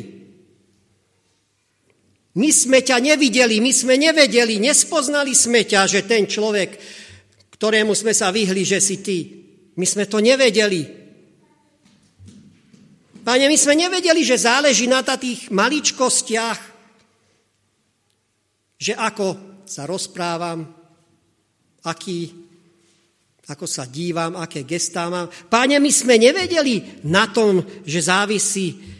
My 2.38 2.52
sme 2.52 2.84
ťa 2.84 3.00
nevideli, 3.00 3.64
my 3.64 3.72
sme 3.72 3.96
nevedeli, 3.98 4.60
nespoznali 4.60 5.34
sme 5.34 5.64
ťa, 5.64 5.88
že 5.88 6.06
ten 6.06 6.28
človek, 6.28 6.78
ktorému 7.58 7.98
sme 7.98 8.14
sa 8.14 8.30
vyhli, 8.30 8.62
že 8.62 8.78
si 8.78 9.02
ty. 9.02 9.18
My 9.78 9.86
sme 9.86 10.06
to 10.06 10.22
nevedeli. 10.22 10.86
Pane, 13.26 13.46
my 13.50 13.58
sme 13.58 13.76
nevedeli, 13.76 14.24
že 14.24 14.40
záleží 14.40 14.88
na 14.88 15.04
tých 15.04 15.52
maličkostiach, 15.52 16.60
že 18.78 18.94
ako 18.94 19.28
sa 19.66 19.84
rozprávam, 19.84 20.64
aký, 21.84 22.32
ako 23.50 23.66
sa 23.66 23.90
dívam, 23.90 24.38
aké 24.38 24.64
gestá 24.64 25.10
mám. 25.12 25.28
Páne, 25.50 25.82
my 25.82 25.92
sme 25.92 26.16
nevedeli 26.16 27.04
na 27.10 27.28
tom, 27.28 27.60
že 27.84 28.06
závisí, 28.06 28.97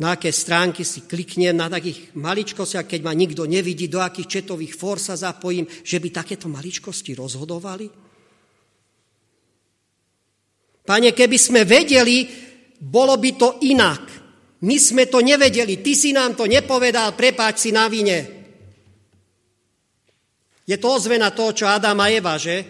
na 0.00 0.16
aké 0.16 0.32
stránky 0.32 0.80
si 0.80 1.04
kliknem, 1.04 1.52
na 1.52 1.68
takých 1.68 2.16
maličkostiach, 2.16 2.88
keď 2.88 3.00
ma 3.04 3.12
nikto 3.12 3.44
nevidí, 3.44 3.84
do 3.84 4.00
akých 4.00 4.40
četových 4.40 4.72
fór 4.72 4.96
sa 4.96 5.12
zapojím, 5.12 5.68
že 5.68 6.00
by 6.00 6.08
takéto 6.08 6.48
maličkosti 6.48 7.12
rozhodovali. 7.12 7.86
Pane, 10.80 11.12
keby 11.12 11.36
sme 11.36 11.68
vedeli, 11.68 12.24
bolo 12.80 13.20
by 13.20 13.30
to 13.36 13.48
inak. 13.68 14.02
My 14.64 14.76
sme 14.80 15.04
to 15.04 15.20
nevedeli, 15.20 15.84
ty 15.84 15.92
si 15.92 16.16
nám 16.16 16.32
to 16.32 16.48
nepovedal, 16.48 17.12
prepáč 17.12 17.68
si 17.68 17.70
na 17.72 17.84
vine. 17.92 18.40
Je 20.64 20.76
to 20.80 20.96
ozvena 20.96 21.28
toho, 21.32 21.52
čo 21.52 21.68
Adam 21.68 22.00
a 22.00 22.08
Eva, 22.08 22.40
že? 22.40 22.64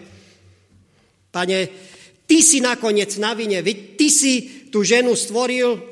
Pane, 1.31 1.57
ty 2.27 2.43
si 2.43 2.59
nakoniec 2.59 3.15
na 3.23 3.31
vine, 3.31 3.63
ty 3.95 4.07
si 4.11 4.67
tú 4.67 4.83
ženu 4.83 5.15
stvoril, 5.15 5.90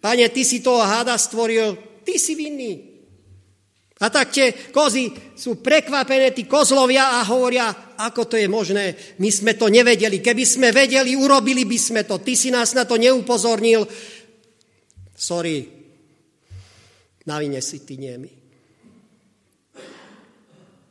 pane, 0.00 0.28
ty 0.30 0.42
si 0.46 0.62
toho 0.62 0.82
háda 0.82 1.18
stvoril, 1.18 1.76
ty 2.06 2.18
si 2.18 2.34
vinný. 2.34 2.88
A 3.98 4.14
tak 4.14 4.30
tie 4.30 4.54
kozy 4.70 5.10
sú 5.34 5.58
prekvapené, 5.58 6.30
tí 6.30 6.46
kozlovia 6.46 7.18
a 7.18 7.26
hovoria, 7.26 7.98
ako 7.98 8.30
to 8.30 8.38
je 8.38 8.46
možné, 8.46 8.94
my 9.18 9.26
sme 9.26 9.58
to 9.58 9.66
nevedeli. 9.66 10.22
Keby 10.22 10.46
sme 10.46 10.70
vedeli, 10.70 11.18
urobili 11.18 11.66
by 11.66 11.78
sme 11.78 12.00
to. 12.06 12.22
Ty 12.22 12.32
si 12.38 12.54
nás 12.54 12.78
na 12.78 12.86
to 12.86 12.94
neupozornil. 12.94 13.82
Sorry, 15.18 15.66
na 17.26 17.42
vine 17.42 17.58
si 17.58 17.82
ty 17.82 17.98
niemi. 17.98 18.30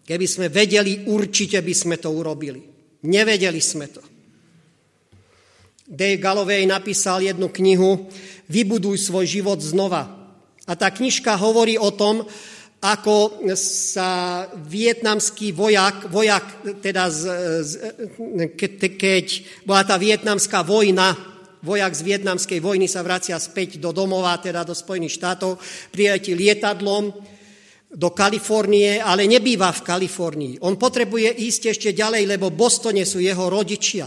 Keby 0.04 0.28
sme 0.28 0.52
vedeli, 0.52 1.08
určite 1.08 1.64
by 1.64 1.74
sme 1.76 1.96
to 1.96 2.12
urobili. 2.12 2.60
Nevedeli 3.08 3.60
sme 3.64 3.88
to. 3.88 4.04
Dave 5.88 6.20
Galloway 6.20 6.68
napísal 6.68 7.24
jednu 7.24 7.48
knihu 7.56 8.12
Vybuduj 8.48 8.98
svoj 9.00 9.28
život 9.28 9.60
znova. 9.60 10.08
A 10.68 10.74
tá 10.76 10.92
knižka 10.92 11.36
hovorí 11.40 11.80
o 11.80 11.92
tom, 11.96 12.28
ako 12.78 13.42
sa 13.58 14.46
vietnamský 14.54 15.50
vojak, 15.50 16.14
vojak 16.14 16.46
teda 16.84 17.10
z, 17.10 17.22
z, 17.66 17.72
keď, 18.54 18.72
keď 18.94 19.26
bola 19.66 19.82
tá 19.82 19.98
vietnamská 19.98 20.62
vojna, 20.62 21.18
vojak 21.66 21.92
z 21.98 22.06
vietnamskej 22.06 22.60
vojny 22.62 22.86
sa 22.86 23.02
vracia 23.02 23.36
späť 23.42 23.82
do 23.82 23.90
domova, 23.90 24.38
teda 24.38 24.62
do 24.62 24.78
Spojených 24.78 25.18
štátov, 25.18 25.58
priletí 25.90 26.38
lietadlom 26.38 27.12
do 27.88 28.10
Kalifornie, 28.12 29.00
ale 29.02 29.26
nebýva 29.26 29.74
v 29.74 29.82
Kalifornii. 29.82 30.54
On 30.62 30.76
potrebuje 30.78 31.34
ísť 31.34 31.74
ešte 31.74 31.90
ďalej, 31.96 32.30
lebo 32.30 32.52
v 32.52 32.60
Bostone 32.60 33.08
sú 33.08 33.24
jeho 33.24 33.48
rodičia. 33.50 34.06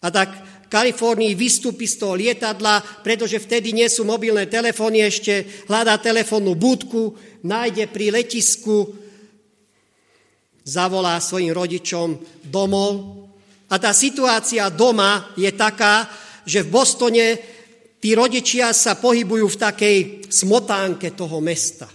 A 0.00 0.08
tak 0.08 0.32
Kalifornii 0.70 1.34
vystúpi 1.34 1.90
z 1.90 1.98
toho 1.98 2.14
lietadla, 2.14 3.02
pretože 3.02 3.42
vtedy 3.42 3.74
nie 3.74 3.90
sú 3.90 4.06
mobilné 4.06 4.46
telefóny 4.46 5.02
ešte, 5.02 5.66
hľadá 5.66 5.98
telefónnu 5.98 6.54
budku, 6.54 7.18
nájde 7.42 7.90
pri 7.90 8.14
letisku, 8.14 8.94
zavolá 10.62 11.18
svojim 11.18 11.50
rodičom 11.50 12.14
domov. 12.46 13.26
A 13.66 13.82
tá 13.82 13.90
situácia 13.90 14.70
doma 14.70 15.34
je 15.34 15.50
taká, 15.50 16.06
že 16.46 16.62
v 16.62 16.70
Bostone 16.70 17.26
tí 17.98 18.14
rodičia 18.14 18.70
sa 18.70 18.94
pohybujú 18.94 19.46
v 19.50 19.60
takej 19.60 19.98
smotánke 20.30 21.18
toho 21.18 21.42
mesta. 21.42 21.90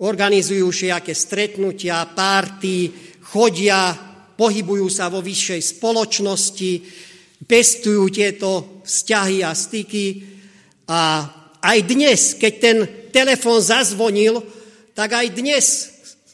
Organizujú 0.00 0.70
všetké 0.70 1.12
stretnutia, 1.12 2.06
párty, 2.06 2.88
chodia 3.34 4.09
pohybujú 4.40 4.88
sa 4.88 5.12
vo 5.12 5.20
vyššej 5.20 5.76
spoločnosti, 5.76 6.72
pestujú 7.44 8.08
tieto 8.08 8.80
vzťahy 8.88 9.44
a 9.44 9.52
styky. 9.52 10.06
A 10.88 11.28
aj 11.60 11.78
dnes, 11.84 12.40
keď 12.40 12.52
ten 12.56 12.78
telefon 13.12 13.60
zazvonil, 13.60 14.40
tak 14.96 15.12
aj 15.12 15.28
dnes 15.36 15.64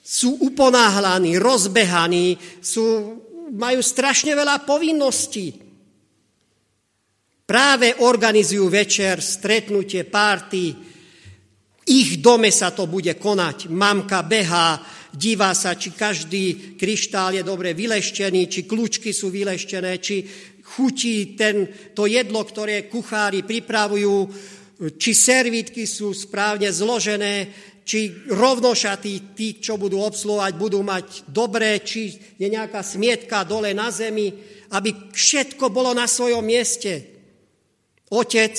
sú 0.07 0.39
uponáhlaní, 0.39 1.35
rozbehaní, 1.35 2.39
sú, 2.63 3.19
majú 3.51 3.83
strašne 3.83 4.39
veľa 4.39 4.63
povinností. 4.63 5.67
Práve 7.47 7.95
organizujú 8.03 8.71
večer, 8.71 9.19
stretnutie, 9.23 10.07
párty. 10.07 10.75
Ich 11.87 12.19
dome 12.19 12.51
sa 12.51 12.75
to 12.75 12.91
bude 12.91 13.15
konať. 13.19 13.71
Mamka 13.71 14.27
behá, 14.27 14.83
Díva 15.17 15.57
sa, 15.57 15.73
či 15.73 15.97
každý 15.97 16.77
kryštál 16.77 17.41
je 17.41 17.43
dobre 17.43 17.73
vyleštený, 17.73 18.53
či 18.53 18.69
kľúčky 18.69 19.17
sú 19.17 19.33
vyleštené, 19.33 19.97
či 19.97 20.29
chutí 20.61 21.33
ten, 21.33 21.65
to 21.97 22.05
jedlo, 22.05 22.45
ktoré 22.45 22.85
kuchári 22.93 23.41
pripravujú, 23.41 24.29
či 25.01 25.11
servítky 25.17 25.89
sú 25.89 26.13
správne 26.13 26.69
zložené, 26.69 27.49
či 27.87 28.29
rovnošatí 28.29 29.33
tí, 29.33 29.63
čo 29.63 29.79
budú 29.79 30.03
obsluhovať, 30.03 30.53
budú 30.59 30.83
mať 30.83 31.31
dobré, 31.31 31.81
či 31.81 32.13
je 32.37 32.51
nejaká 32.51 32.83
smietka 32.83 33.47
dole 33.47 33.71
na 33.73 33.95
zemi, 33.95 34.35
aby 34.75 35.15
všetko 35.15 35.71
bolo 35.71 35.95
na 35.95 36.11
svojom 36.11 36.43
mieste. 36.43 36.93
Otec, 38.11 38.59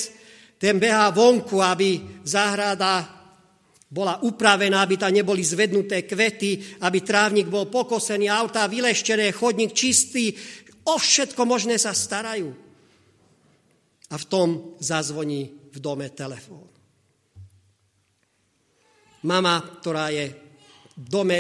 ten 0.58 0.80
behá 0.80 1.12
vonku, 1.12 1.60
aby 1.60 2.24
záhrada 2.24 3.17
bola 3.88 4.20
upravená, 4.20 4.84
aby 4.84 5.00
tam 5.00 5.16
neboli 5.16 5.40
zvednuté 5.40 6.04
kvety, 6.04 6.80
aby 6.84 7.00
trávnik 7.00 7.48
bol 7.48 7.72
pokosený, 7.72 8.28
autá 8.28 8.68
vyleštené, 8.68 9.32
chodník 9.32 9.72
čistý. 9.72 10.36
O 10.84 11.00
všetko 11.00 11.48
možné 11.48 11.80
sa 11.80 11.96
starajú. 11.96 12.52
A 14.12 14.16
v 14.16 14.26
tom 14.28 14.76
zazvoní 14.80 15.72
v 15.72 15.78
dome 15.80 16.12
telefón. 16.12 16.68
Mama, 19.28 19.60
ktorá 19.80 20.12
je 20.12 20.32
v 20.96 21.08
dome, 21.08 21.40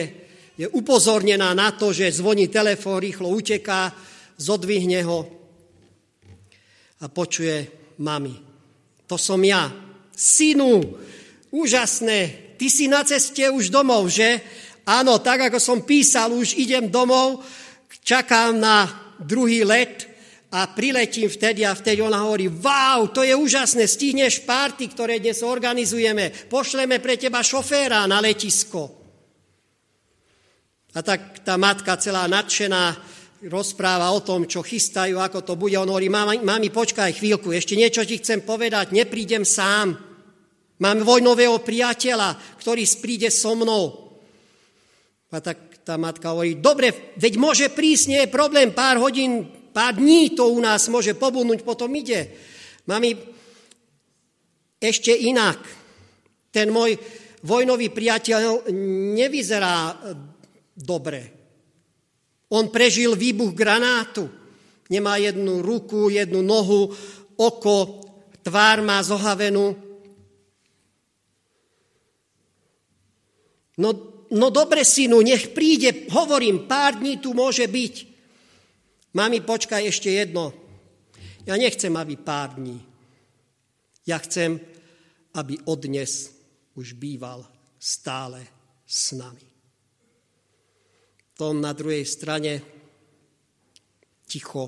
je 0.57 0.67
upozornená 0.67 1.53
na 1.53 1.71
to, 1.75 1.93
že 1.93 2.19
zvoní 2.19 2.47
telefón, 2.47 2.99
rýchlo 2.99 3.29
uteká, 3.29 3.93
zodvihne 4.36 5.03
ho 5.05 5.19
a 6.97 7.05
počuje 7.07 7.69
mami. 8.01 8.36
To 9.05 9.15
som 9.15 9.39
ja. 9.45 9.69
Synu, 10.17 10.81
Úžasné, 11.51 12.55
ty 12.60 12.67
si 12.67 12.91
na 12.91 13.07
ceste 13.07 13.47
už 13.47 13.71
domov, 13.71 14.12
že? 14.12 14.43
Áno, 14.88 15.19
tak 15.19 15.51
ako 15.51 15.60
som 15.60 15.83
písal, 15.83 16.31
už 16.31 16.55
idem 16.60 16.88
domov, 16.91 17.43
čakám 18.03 18.55
na 18.55 18.88
druhý 19.19 19.67
let 19.67 20.07
a 20.47 20.71
priletím 20.71 21.27
vtedy 21.27 21.67
a 21.67 21.75
vtedy 21.75 21.99
ona 21.99 22.23
hovorí, 22.23 22.47
wow, 22.47 23.12
to 23.12 23.19
je 23.19 23.36
úžasné, 23.36 23.83
stihneš 23.83 24.47
párty, 24.47 24.88
ktoré 24.88 25.19
dnes 25.19 25.43
organizujeme, 25.43 26.31
pošleme 26.47 27.03
pre 27.03 27.19
teba 27.19 27.43
šoféra 27.43 28.07
na 28.07 28.23
letisko. 28.23 28.95
A 30.95 31.03
tak 31.03 31.43
tá 31.43 31.60
matka 31.60 31.99
celá 31.99 32.25
nadšená 32.31 32.95
rozpráva 33.51 34.10
o 34.15 34.23
tom, 34.23 34.47
čo 34.47 34.63
chystajú, 34.63 35.19
ako 35.19 35.43
to 35.43 35.53
bude. 35.60 35.75
On 35.77 35.86
hovorí, 35.86 36.07
mami, 36.07 36.41
mami, 36.41 36.71
počkaj 36.71 37.12
chvíľku, 37.19 37.51
ešte 37.51 37.75
niečo 37.75 38.07
ti 38.07 38.17
chcem 38.17 38.41
povedať, 38.41 38.95
neprídem 38.95 39.43
sám. 39.43 40.07
Mám 40.77 41.01
vojnového 41.01 41.57
priateľa, 41.61 42.37
ktorý 42.61 42.85
spríde 42.85 43.33
so 43.33 43.57
mnou. 43.57 44.13
A 45.33 45.41
tak 45.41 45.81
tá 45.81 45.97
matka 45.97 46.35
hovorí, 46.35 46.59
dobre, 46.59 47.15
veď 47.15 47.33
môže 47.39 47.67
prísť, 47.71 48.05
nie 48.11 48.21
je 48.23 48.29
problém, 48.31 48.75
pár 48.75 48.99
hodín, 49.01 49.47
pár 49.71 49.95
dní 49.95 50.35
to 50.35 50.51
u 50.51 50.59
nás 50.59 50.85
môže 50.91 51.15
pobudnúť, 51.15 51.63
potom 51.63 51.89
ide. 51.95 52.35
Mami, 52.85 53.15
ešte 54.77 55.15
inak. 55.15 55.57
Ten 56.51 56.69
môj 56.69 56.99
vojnový 57.41 57.89
priateľ 57.89 58.69
nevyzerá 59.15 59.95
dobre. 60.75 61.37
On 62.51 62.67
prežil 62.71 63.17
výbuch 63.17 63.51
granátu. 63.51 64.29
Nemá 64.87 65.19
jednu 65.19 65.59
ruku, 65.59 66.07
jednu 66.07 66.39
nohu, 66.39 66.95
oko, 67.35 68.03
tvár 68.39 68.79
má 68.83 69.03
zohavenú. 69.03 69.87
No, 73.77 73.89
no 74.33 74.47
dobre, 74.49 74.81
synu, 74.81 75.21
nech 75.21 75.53
príde, 75.53 76.09
hovorím, 76.09 76.65
pár 76.65 76.97
dní 76.97 77.21
tu 77.21 77.37
môže 77.37 77.65
byť. 77.69 77.95
Mami, 79.13 79.41
počkaj 79.41 79.85
ešte 79.85 80.13
jedno. 80.13 80.53
Ja 81.47 81.55
nechcem, 81.55 81.93
aby 81.95 82.19
pár 82.19 82.57
dní. 82.59 82.77
Ja 84.03 84.19
chcem, 84.19 84.59
aby 85.37 85.61
odnes 85.69 86.33
už 86.75 86.97
býval 86.97 87.45
stále 87.77 88.43
s 88.83 89.13
nami. 89.15 89.45
Tom 91.37 91.61
na 91.61 91.71
druhej 91.71 92.01
strane 92.03 92.61
ticho. 94.25 94.65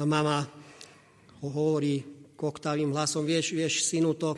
A 0.00 0.08
mama 0.08 0.48
ho 1.44 1.48
hovorí 1.52 2.00
koktavým 2.34 2.90
hlasom, 2.90 3.28
vieš, 3.28 3.52
vieš, 3.54 3.84
synu, 3.86 4.16
to, 4.16 4.34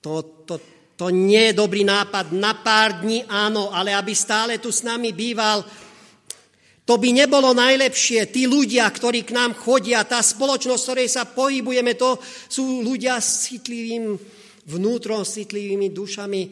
to, 0.00 0.22
to, 0.48 0.54
to 0.98 1.14
nie 1.14 1.54
je 1.54 1.54
dobrý 1.54 1.86
nápad. 1.86 2.34
Na 2.34 2.58
pár 2.58 3.06
dní 3.06 3.22
áno, 3.30 3.70
ale 3.70 3.94
aby 3.94 4.10
stále 4.18 4.58
tu 4.58 4.74
s 4.74 4.82
nami 4.82 5.14
býval, 5.14 5.62
to 6.82 6.98
by 6.98 7.14
nebolo 7.14 7.54
najlepšie. 7.54 8.26
Tí 8.34 8.50
ľudia, 8.50 8.82
ktorí 8.90 9.22
k 9.22 9.36
nám 9.36 9.54
chodia, 9.54 10.02
tá 10.02 10.18
spoločnosť, 10.18 10.82
ktorej 10.82 11.08
sa 11.12 11.28
pohybujeme, 11.28 11.94
to 11.94 12.18
sú 12.50 12.82
ľudia 12.82 13.22
s 13.22 13.46
citlivým 13.46 14.18
vnútrom, 14.66 15.22
s 15.22 15.38
citlivými 15.38 15.94
dušami. 15.94 16.42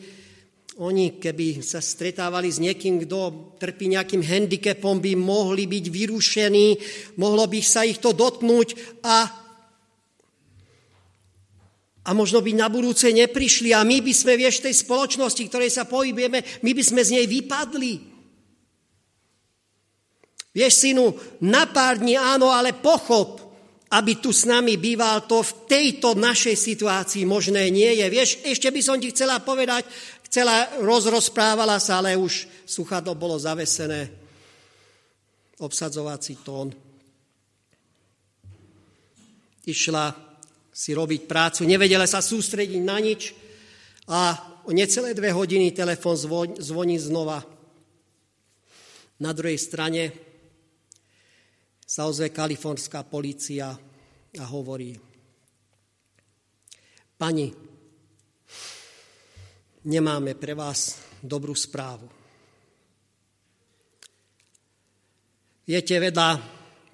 Oni, 0.77 1.17
keby 1.17 1.65
sa 1.65 1.81
stretávali 1.81 2.53
s 2.53 2.61
niekým, 2.61 3.03
kto 3.03 3.57
trpí 3.57 3.89
nejakým 3.89 4.21
handicapom, 4.21 5.01
by 5.01 5.17
mohli 5.17 5.65
byť 5.65 5.85
vyrušení, 5.89 6.69
mohlo 7.17 7.49
by 7.49 7.61
sa 7.65 7.83
ich 7.83 7.97
to 7.97 8.13
dotknúť 8.13 9.01
a 9.03 9.46
a 12.07 12.15
možno 12.15 12.39
by 12.39 12.55
na 12.55 12.71
budúce 12.71 13.11
neprišli 13.11 13.75
a 13.75 13.83
my 13.83 13.99
by 13.99 14.13
sme, 14.15 14.39
vieš, 14.39 14.63
tej 14.63 14.79
spoločnosti, 14.79 15.43
ktorej 15.51 15.75
sa 15.75 15.91
pohybujeme, 15.91 16.63
my 16.63 16.71
by 16.71 16.83
sme 16.87 17.03
z 17.03 17.19
nej 17.19 17.27
vypadli. 17.27 17.93
Vieš, 20.55 20.73
synu, 20.87 21.13
na 21.43 21.67
pár 21.67 21.99
dní 21.99 22.15
áno, 22.15 22.55
ale 22.55 22.79
pochop, 22.79 23.43
aby 23.91 24.23
tu 24.23 24.31
s 24.31 24.47
nami 24.47 24.79
býval, 24.79 25.27
to 25.27 25.43
v 25.43 25.53
tejto 25.67 26.15
našej 26.15 26.55
situácii 26.55 27.27
možné 27.27 27.69
nie 27.75 27.99
je. 27.99 28.07
Vieš, 28.07 28.29
ešte 28.47 28.71
by 28.71 28.81
som 28.81 28.97
ti 29.03 29.11
chcela 29.11 29.43
povedať, 29.43 29.85
chcela, 30.31 30.79
rozrozprávala 30.81 31.77
sa, 31.83 31.99
ale 32.01 32.15
už 32.15 32.47
suchadlo 32.65 33.19
bolo 33.19 33.37
zavesené. 33.37 34.09
Obsadzovací 35.59 36.39
tón. 36.41 36.71
Išla 39.67 40.26
si 40.77 40.93
robiť 40.93 41.25
prácu, 41.25 41.65
nevedela 41.65 42.05
sa 42.05 42.21
sústrediť 42.21 42.85
na 42.85 43.01
nič 43.01 43.33
a 44.13 44.37
o 44.69 44.71
necelé 44.77 45.17
dve 45.17 45.33
hodiny 45.33 45.73
telefon 45.73 46.21
zvoní 46.61 47.01
znova. 47.01 47.41
Na 49.17 49.33
druhej 49.33 49.57
strane 49.57 50.13
sa 51.81 52.05
ozve 52.05 52.29
kalifornská 52.29 53.09
policia 53.09 53.73
a 54.37 54.45
hovorí, 54.53 54.93
Pani, 57.17 57.49
nemáme 59.89 60.37
pre 60.37 60.53
vás 60.53 61.01
dobrú 61.25 61.57
správu. 61.57 62.05
Viete, 65.65 65.97
vedľa 65.97 66.37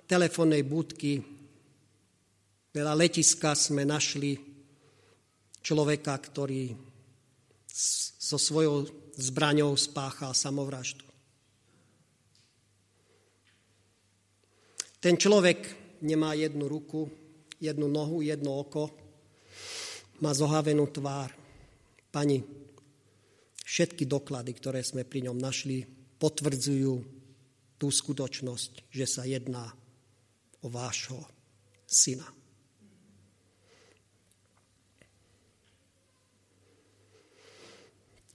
telefónnej 0.07 0.63
budky, 0.63 1.32
vedľa 2.73 2.95
letiska 2.97 3.53
sme 3.53 3.85
našli 3.85 4.41
človeka, 5.61 6.17
ktorý 6.17 6.73
so 8.23 8.41
svojou 8.41 8.89
zbraňou 9.17 9.77
spáchal 9.77 10.33
samovraždu. 10.33 11.05
Ten 15.03 15.21
človek 15.21 15.59
nemá 16.01 16.33
jednu 16.33 16.65
ruku, 16.71 17.11
jednu 17.61 17.91
nohu, 17.93 18.25
jedno 18.25 18.57
oko, 18.57 18.89
má 20.23 20.31
zohavenú 20.33 20.87
tvár. 20.89 21.35
Pani, 22.09 22.41
všetky 23.67 24.07
doklady, 24.07 24.55
ktoré 24.55 24.81
sme 24.87 25.03
pri 25.03 25.27
ňom 25.29 25.37
našli, 25.37 25.83
potvrdzujú 26.23 26.95
tú 27.83 27.91
skutočnosť, 27.91 28.95
že 28.95 29.07
sa 29.11 29.27
jedná 29.27 29.75
o 30.63 30.71
vášho 30.71 31.19
syna. 31.83 32.42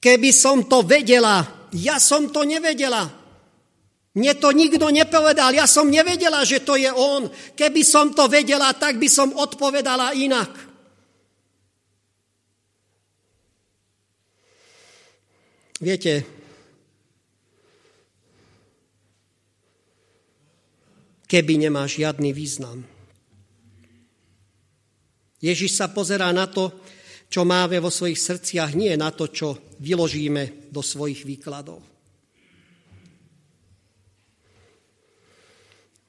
Keby 0.08 0.32
som 0.32 0.64
to 0.72 0.88
vedela, 0.88 1.44
ja 1.76 2.00
som 2.00 2.32
to 2.32 2.48
nevedela. 2.48 3.12
Mne 4.16 4.34
to 4.40 4.56
nikto 4.56 4.88
nepovedal, 4.88 5.52
ja 5.52 5.68
som 5.68 5.92
nevedela, 5.92 6.48
že 6.48 6.64
to 6.64 6.80
je 6.80 6.88
on. 6.88 7.28
Keby 7.28 7.84
som 7.84 8.16
to 8.16 8.32
vedela, 8.32 8.72
tak 8.72 8.96
by 8.96 9.12
som 9.12 9.36
odpovedala 9.36 10.16
inak. 10.16 10.48
Viete, 15.84 16.24
keby 21.28 21.68
nemá 21.68 21.84
žiadny 21.84 22.32
význam. 22.32 22.88
Ježiš 25.44 25.76
sa 25.76 25.92
pozerá 25.92 26.32
na 26.32 26.48
to, 26.48 26.72
čo 27.28 27.44
máme 27.44 27.84
vo 27.84 27.92
svojich 27.92 28.20
srdciach, 28.20 28.72
nie 28.74 28.96
na 28.96 29.12
to, 29.12 29.28
čo 29.28 29.76
vyložíme 29.84 30.72
do 30.72 30.80
svojich 30.80 31.28
výkladov. 31.28 31.84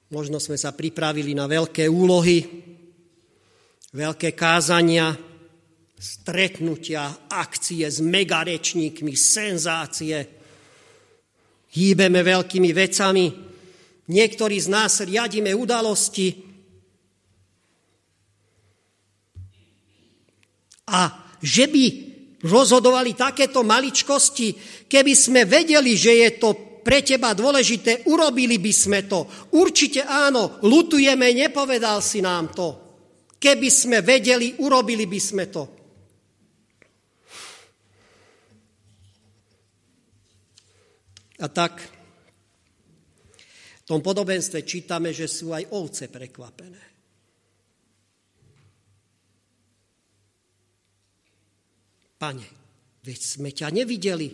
Možno 0.08 0.40
sme 0.40 0.56
sa 0.56 0.72
pripravili 0.72 1.36
na 1.36 1.44
veľké 1.44 1.84
úlohy, 1.84 2.40
veľké 3.92 4.32
kázania, 4.32 5.12
stretnutia, 5.98 7.28
akcie 7.28 7.84
s 7.84 8.00
megarečníkmi, 8.00 9.12
senzácie. 9.12 10.16
Hýbeme 11.68 12.24
veľkými 12.24 12.70
vecami. 12.72 13.26
Niektorí 14.08 14.56
z 14.56 14.68
nás 14.72 15.04
riadíme 15.04 15.52
udalosti. 15.52 16.47
A 20.88 21.36
že 21.38 21.70
by 21.70 21.84
rozhodovali 22.42 23.14
takéto 23.14 23.66
maličkosti, 23.66 24.54
keby 24.86 25.12
sme 25.14 25.42
vedeli, 25.44 25.98
že 25.98 26.12
je 26.26 26.30
to 26.38 26.50
pre 26.82 27.04
teba 27.04 27.36
dôležité, 27.36 28.08
urobili 28.08 28.56
by 28.56 28.72
sme 28.72 29.00
to. 29.04 29.28
Určite 29.52 30.06
áno, 30.06 30.56
lutujeme, 30.64 31.36
nepovedal 31.36 32.00
si 32.00 32.24
nám 32.24 32.54
to. 32.54 32.68
Keby 33.36 33.68
sme 33.68 33.98
vedeli, 34.00 34.56
urobili 34.64 35.04
by 35.04 35.20
sme 35.20 35.44
to. 35.52 35.62
A 41.38 41.46
tak 41.46 41.78
v 43.78 43.82
tom 43.86 44.02
podobenstve 44.02 44.66
čítame, 44.66 45.14
že 45.14 45.30
sú 45.30 45.54
aj 45.54 45.70
ovce 45.70 46.10
prekvapené. 46.10 46.97
Pane, 52.18 52.46
veď 53.06 53.18
sme 53.22 53.54
ťa 53.54 53.70
nevideli, 53.70 54.28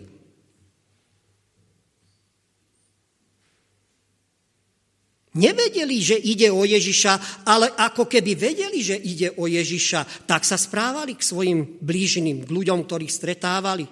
Nevedeli, 5.35 5.99
že 5.99 6.15
ide 6.15 6.47
o 6.55 6.63
Ježiša, 6.63 7.43
ale 7.43 7.75
ako 7.75 8.07
keby 8.07 8.39
vedeli, 8.39 8.79
že 8.79 8.95
ide 8.95 9.35
o 9.35 9.51
Ježiša, 9.51 10.31
tak 10.31 10.47
sa 10.47 10.55
správali 10.55 11.19
k 11.19 11.27
svojim 11.27 11.83
blížným, 11.83 12.47
k 12.47 12.55
ľuďom, 12.55 12.87
ktorých 12.87 13.11
stretávali. 13.11 13.83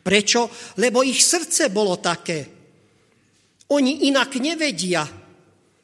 Prečo? 0.00 0.48
Lebo 0.80 1.04
ich 1.04 1.20
srdce 1.20 1.68
bolo 1.68 2.00
také. 2.00 2.48
Oni 3.68 4.08
inak 4.08 4.32
nevedia. 4.40 5.04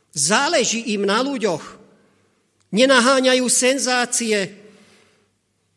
Záleží 0.08 0.96
im 0.96 1.04
na 1.04 1.20
ľuďoch. 1.20 1.64
Nenaháňajú 2.72 3.44
senzácie. 3.44 4.63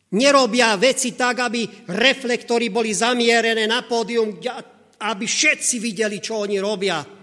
Nerobia 0.08 0.72
veci 0.80 1.12
tak, 1.12 1.52
aby 1.52 1.68
reflektory 1.92 2.72
boli 2.72 2.96
zamierené 2.96 3.68
na 3.68 3.84
pódium, 3.84 4.40
aby 5.04 5.24
všetci 5.28 5.76
videli, 5.76 6.16
čo 6.16 6.48
oni 6.48 6.56
robia 6.56 7.18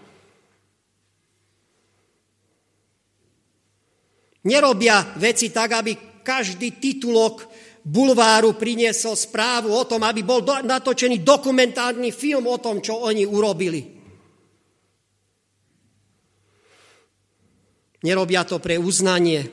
Nerobia 4.45 5.01
veci 5.17 5.49
tak, 5.49 5.73
aby 5.73 6.21
každý 6.21 6.77
titulok 6.77 7.49
bulváru 7.81 8.53
priniesol 8.53 9.17
správu 9.17 9.73
o 9.73 9.85
tom, 9.89 10.05
aby 10.05 10.21
bol 10.21 10.45
natočený 10.45 11.25
dokumentárny 11.25 12.13
film 12.13 12.45
o 12.45 12.57
tom, 12.61 12.77
čo 12.77 13.09
oni 13.09 13.25
urobili. 13.25 13.81
Nerobia 18.05 18.45
to 18.45 18.61
pre 18.61 18.77
uznanie, 18.77 19.49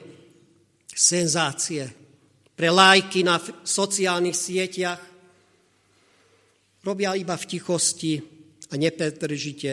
senzácie, 0.93 1.89
pre 2.53 2.69
lajky 2.69 3.25
na 3.25 3.41
sociálnych 3.65 4.37
sieťach. 4.37 5.01
Robia 6.83 7.15
iba 7.15 7.39
v 7.39 7.49
tichosti 7.49 8.19
a 8.69 8.75
nepetržite 8.75 9.73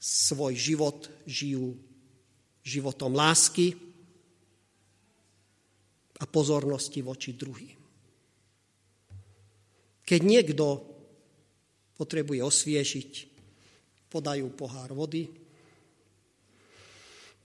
svoj 0.00 0.56
život 0.56 1.12
žijú 1.28 1.76
životom 2.64 3.12
lásky 3.12 3.76
a 6.20 6.24
pozornosti 6.28 7.00
voči 7.00 7.36
druhým. 7.36 7.76
Keď 10.04 10.20
niekto 10.24 10.66
potrebuje 11.96 12.40
osviežiť, 12.40 13.12
podajú 14.10 14.50
pohár 14.56 14.90
vody. 14.96 15.30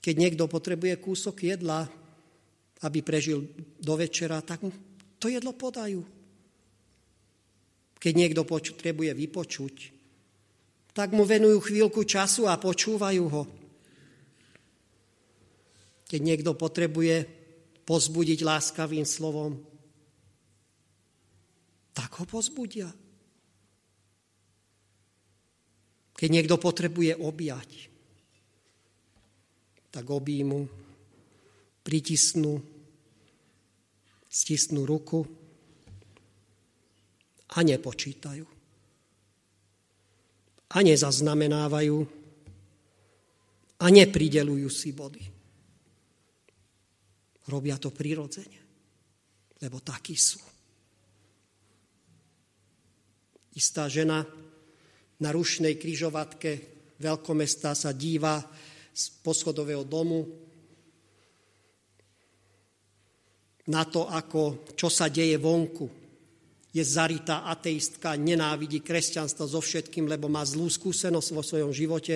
Keď 0.01 0.15
niekto 0.15 0.49
potrebuje 0.49 0.97
kúsok 0.97 1.45
jedla, 1.45 1.85
aby 2.85 3.01
prežil 3.01 3.49
do 3.81 3.93
večera, 3.97 4.45
tak 4.45 4.61
mu 4.61 4.69
to 5.17 5.25
jedlo 5.25 5.57
podajú. 5.57 6.05
Keď 7.97 8.13
niekto 8.13 8.45
potrebuje 8.45 9.11
vypočuť, 9.17 9.75
tak 10.93 11.11
mu 11.11 11.25
venujú 11.25 11.65
chvíľku 11.65 12.05
času 12.05 12.45
a 12.45 12.61
počúvajú 12.61 13.25
ho. 13.25 13.43
Keď 16.05 16.21
niekto 16.21 16.53
potrebuje 16.53 17.25
pozbudiť 17.83 18.39
láskavým 18.45 19.03
slovom, 19.03 19.57
tak 21.97 22.13
ho 22.21 22.25
pozbudia. 22.29 22.93
Keď 26.15 26.29
niekto 26.31 26.55
potrebuje 26.55 27.17
objať, 27.17 27.91
tak 29.91 30.05
objímu, 30.07 30.67
pritisnú, 31.83 32.74
stisnú 34.35 34.83
ruku 34.83 35.23
a 37.55 37.63
nepočítajú. 37.63 38.43
A 40.75 40.77
nezaznamenávajú 40.83 41.97
a 43.79 43.85
nepridelujú 43.87 44.67
si 44.67 44.91
body. 44.91 45.23
Robia 47.47 47.79
to 47.79 47.95
prirodzene, 47.95 48.59
lebo 49.63 49.79
takí 49.79 50.19
sú. 50.19 50.41
Istá 53.55 53.87
žena 53.87 54.19
na 55.23 55.29
rušnej 55.31 55.79
kryžovatke 55.79 56.51
veľkomesta 56.99 57.71
sa 57.71 57.95
díva 57.95 58.43
z 58.91 59.03
poschodového 59.23 59.87
domu 59.87 60.27
na 63.65 63.81
to, 63.85 64.05
ako, 64.05 64.69
čo 64.77 64.93
sa 64.93 65.09
deje 65.09 65.37
vonku. 65.41 65.89
Je 66.75 66.83
zaritá 66.83 67.47
ateistka, 67.47 68.19
nenávidí 68.19 68.83
kresťanstvo 68.83 69.47
so 69.47 69.61
všetkým, 69.63 70.05
lebo 70.05 70.27
má 70.27 70.43
zlú 70.43 70.67
skúsenosť 70.67 71.29
vo 71.33 71.41
svojom 71.41 71.71
živote. 71.71 72.15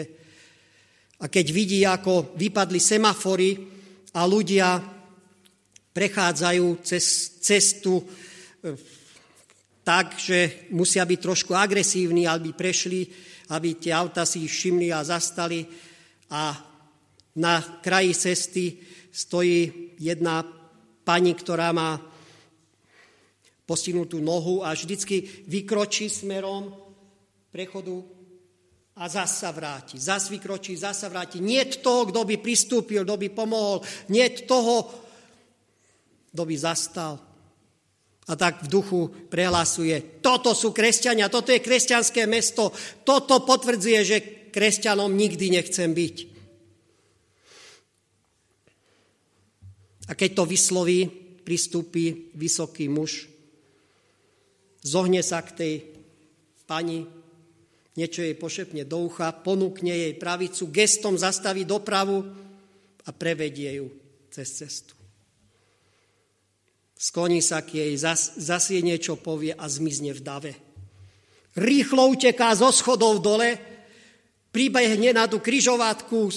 A 1.20 1.26
keď 1.32 1.46
vidí, 1.50 1.80
ako 1.88 2.36
vypadli 2.36 2.80
semafory 2.80 3.50
a 4.14 4.28
ľudia 4.28 4.78
prechádzajú 5.96 6.66
cez 6.86 7.40
cestu 7.42 7.98
e, 8.00 8.06
tak, 9.82 10.22
že 10.22 10.70
musia 10.76 11.02
byť 11.02 11.20
trošku 11.20 11.58
agresívni, 11.58 12.30
aby 12.30 12.54
prešli, 12.54 13.10
aby 13.50 13.80
tie 13.80 13.96
auta 13.96 14.22
si 14.22 14.46
všimli 14.46 14.94
a 14.94 15.02
zastali. 15.02 15.66
A 16.30 16.54
na 17.42 17.54
kraji 17.82 18.14
cesty 18.14 18.66
stojí 19.10 19.96
jedna 19.98 20.59
pani, 21.04 21.34
ktorá 21.34 21.74
má 21.74 22.00
postihnutú 23.70 24.18
nohu 24.18 24.66
a 24.66 24.74
vždycky 24.74 25.46
vykročí 25.46 26.10
smerom 26.10 26.74
prechodu 27.54 28.02
a 29.00 29.06
zasa 29.08 29.48
sa 29.48 29.50
vráti. 29.56 29.96
Zas 30.02 30.28
vykročí, 30.28 30.76
zasa 30.76 31.08
vráti. 31.08 31.40
Nie 31.40 31.70
toho, 31.70 32.10
kto 32.10 32.26
by 32.26 32.36
pristúpil, 32.42 33.06
kto 33.06 33.16
by 33.16 33.30
pomohol. 33.32 33.80
Nie 34.12 34.34
toho, 34.44 34.90
kto 36.34 36.44
by 36.44 36.56
zastal. 36.58 37.22
A 38.30 38.34
tak 38.38 38.62
v 38.66 38.68
duchu 38.70 39.10
prehlasuje, 39.10 40.22
toto 40.22 40.54
sú 40.54 40.70
kresťania, 40.70 41.34
toto 41.34 41.50
je 41.50 41.66
kresťanské 41.66 42.30
mesto, 42.30 42.70
toto 43.02 43.42
potvrdzuje, 43.42 44.00
že 44.06 44.18
kresťanom 44.54 45.10
nikdy 45.10 45.50
nechcem 45.58 45.90
byť. 45.90 46.16
A 50.10 50.18
keď 50.18 50.42
to 50.42 50.44
vysloví, 50.50 51.06
pristúpi 51.46 52.34
vysoký 52.34 52.90
muž, 52.90 53.30
zohne 54.82 55.22
sa 55.22 55.46
k 55.46 55.50
tej 55.54 55.74
pani, 56.66 57.06
niečo 57.94 58.26
jej 58.26 58.34
pošepne 58.34 58.86
do 58.90 59.06
ucha, 59.06 59.30
ponúkne 59.34 59.94
jej 59.94 60.14
pravicu, 60.18 60.70
gestom 60.74 61.18
zastaví 61.18 61.66
dopravu 61.66 62.26
a 63.06 63.10
prevedie 63.14 63.82
ju 63.82 63.88
cez 64.34 64.50
cestu. 64.50 64.98
Skloní 67.00 67.40
sa 67.40 67.64
k 67.64 67.80
jej, 67.80 67.94
zas, 67.96 68.36
zasie 68.36 68.84
niečo 68.84 69.16
povie 69.16 69.56
a 69.56 69.66
zmizne 69.72 70.12
v 70.12 70.22
dave. 70.22 70.54
Rýchlo 71.56 72.12
uteká 72.12 72.52
zo 72.54 72.70
schodov 72.76 73.24
dole, 73.24 73.56
pribehne 74.52 75.16
na 75.16 75.26
tú 75.26 75.40
kryžovatku, 75.40 76.30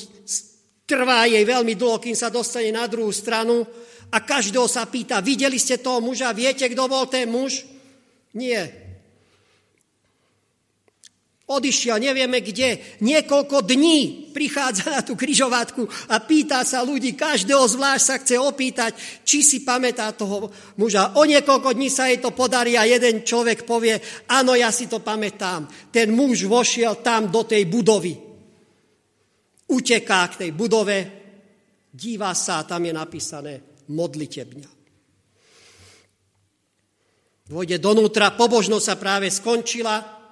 trvá 0.87 1.27
jej 1.27 1.43
veľmi 1.43 1.75
dlho, 1.79 2.03
kým 2.03 2.17
sa 2.17 2.29
dostane 2.33 2.71
na 2.75 2.89
druhú 2.91 3.11
stranu 3.11 3.65
a 4.13 4.19
každého 4.21 4.69
sa 4.69 4.85
pýta, 4.85 5.25
videli 5.25 5.57
ste 5.57 5.81
toho 5.81 6.03
muža, 6.05 6.35
viete, 6.37 6.69
kto 6.69 6.85
bol 6.91 7.09
ten 7.09 7.31
muž? 7.31 7.65
Nie, 8.33 8.83
odišiel, 11.53 12.01
nevieme 12.01 12.41
kde, 12.41 12.81
niekoľko 13.05 13.67
dní 13.69 14.33
prichádza 14.33 14.85
na 14.89 15.01
tú 15.05 15.13
kryžovatku 15.13 15.85
a 16.09 16.17
pýta 16.25 16.65
sa 16.65 16.81
ľudí, 16.81 17.13
každého 17.13 17.61
zvlášť 17.69 18.05
sa 18.05 18.17
chce 18.17 18.37
opýtať, 18.41 18.93
či 19.27 19.45
si 19.45 19.61
pamätá 19.61 20.09
toho 20.17 20.49
muža. 20.81 21.21
O 21.21 21.29
niekoľko 21.29 21.77
dní 21.77 21.93
sa 21.93 22.09
jej 22.09 22.25
to 22.25 22.33
podarí 22.33 22.81
a 22.81 22.89
jeden 22.89 23.27
človek 23.27 23.69
povie, 23.69 24.01
áno, 24.33 24.57
ja 24.57 24.73
si 24.73 24.89
to 24.89 25.05
pamätám. 25.05 25.69
Ten 25.93 26.17
muž 26.17 26.49
vošiel 26.49 27.05
tam 27.05 27.29
do 27.29 27.45
tej 27.45 27.69
budovy. 27.69 28.32
Uteká 29.73 30.29
k 30.29 30.47
tej 30.47 30.51
budove, 30.53 30.99
díva 31.89 32.37
sa 32.37 32.61
a 32.61 32.69
tam 32.69 32.85
je 32.85 32.93
napísané 32.93 33.53
modlitebňa. 33.89 34.71
Vojde 37.49 37.77
donútra, 37.81 38.37
pobožnosť 38.37 38.85
sa 38.85 38.97
práve 39.01 39.33
skončila, 39.33 40.23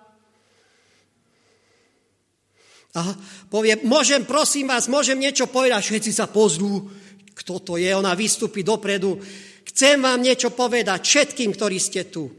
a 2.90 3.14
povie, 3.46 3.78
môžem, 3.86 4.26
prosím 4.26 4.66
vás, 4.66 4.90
môžem 4.90 5.14
niečo 5.14 5.46
povedať. 5.46 5.78
Všetci 5.78 6.10
sa 6.10 6.26
pozrú, 6.26 6.90
kto 7.38 7.62
to 7.62 7.78
je. 7.78 7.86
Ona 7.94 8.18
vystúpi 8.18 8.66
dopredu. 8.66 9.14
Chcem 9.62 10.02
vám 10.02 10.18
niečo 10.18 10.50
povedať 10.50 10.98
všetkým, 11.06 11.54
ktorí 11.54 11.78
ste 11.78 12.10
tu. 12.10 12.34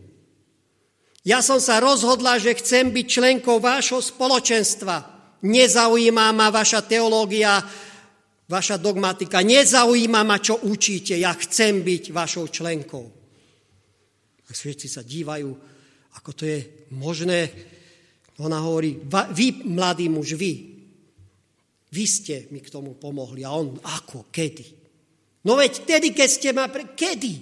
Ja 1.23 1.39
som 1.39 1.63
sa 1.63 1.79
rozhodla, 1.79 2.35
že 2.41 2.57
chcem 2.57 2.91
byť 2.91 3.05
členkou 3.07 3.63
vášho 3.63 4.03
spoločenstva. 4.03 5.20
Nezaujíma 5.41 6.30
ma 6.34 6.54
vaša 6.54 6.86
teológia, 6.86 7.58
vaša 8.45 8.77
dogmatika. 8.77 9.41
Nezaujíma 9.41 10.21
ma, 10.21 10.38
čo 10.38 10.62
učíte. 10.62 11.17
Ja 11.17 11.34
chcem 11.34 11.82
byť 11.82 12.13
vašou 12.13 12.45
členkou. 12.49 13.06
A 14.45 14.49
všetci 14.51 14.88
sa 14.91 15.01
dívajú, 15.01 15.49
ako 16.17 16.30
to 16.36 16.43
je 16.45 16.60
možné 16.93 17.49
ona 18.41 18.58
hovorí, 18.58 18.97
vy, 19.38 19.69
mladý 19.69 20.10
muž, 20.10 20.34
vy, 20.34 20.73
vy 21.93 22.06
ste 22.10 22.49
mi 22.49 22.58
k 22.58 22.73
tomu 22.73 22.97
pomohli. 22.97 23.45
A 23.45 23.54
on, 23.54 23.77
ako, 23.77 24.34
kedy? 24.34 24.65
No 25.45 25.54
veď 25.54 25.86
tedy, 25.86 26.10
keď 26.10 26.30
ste 26.30 26.49
ma... 26.49 26.65
Pre... 26.65 26.97
Kedy? 26.97 27.34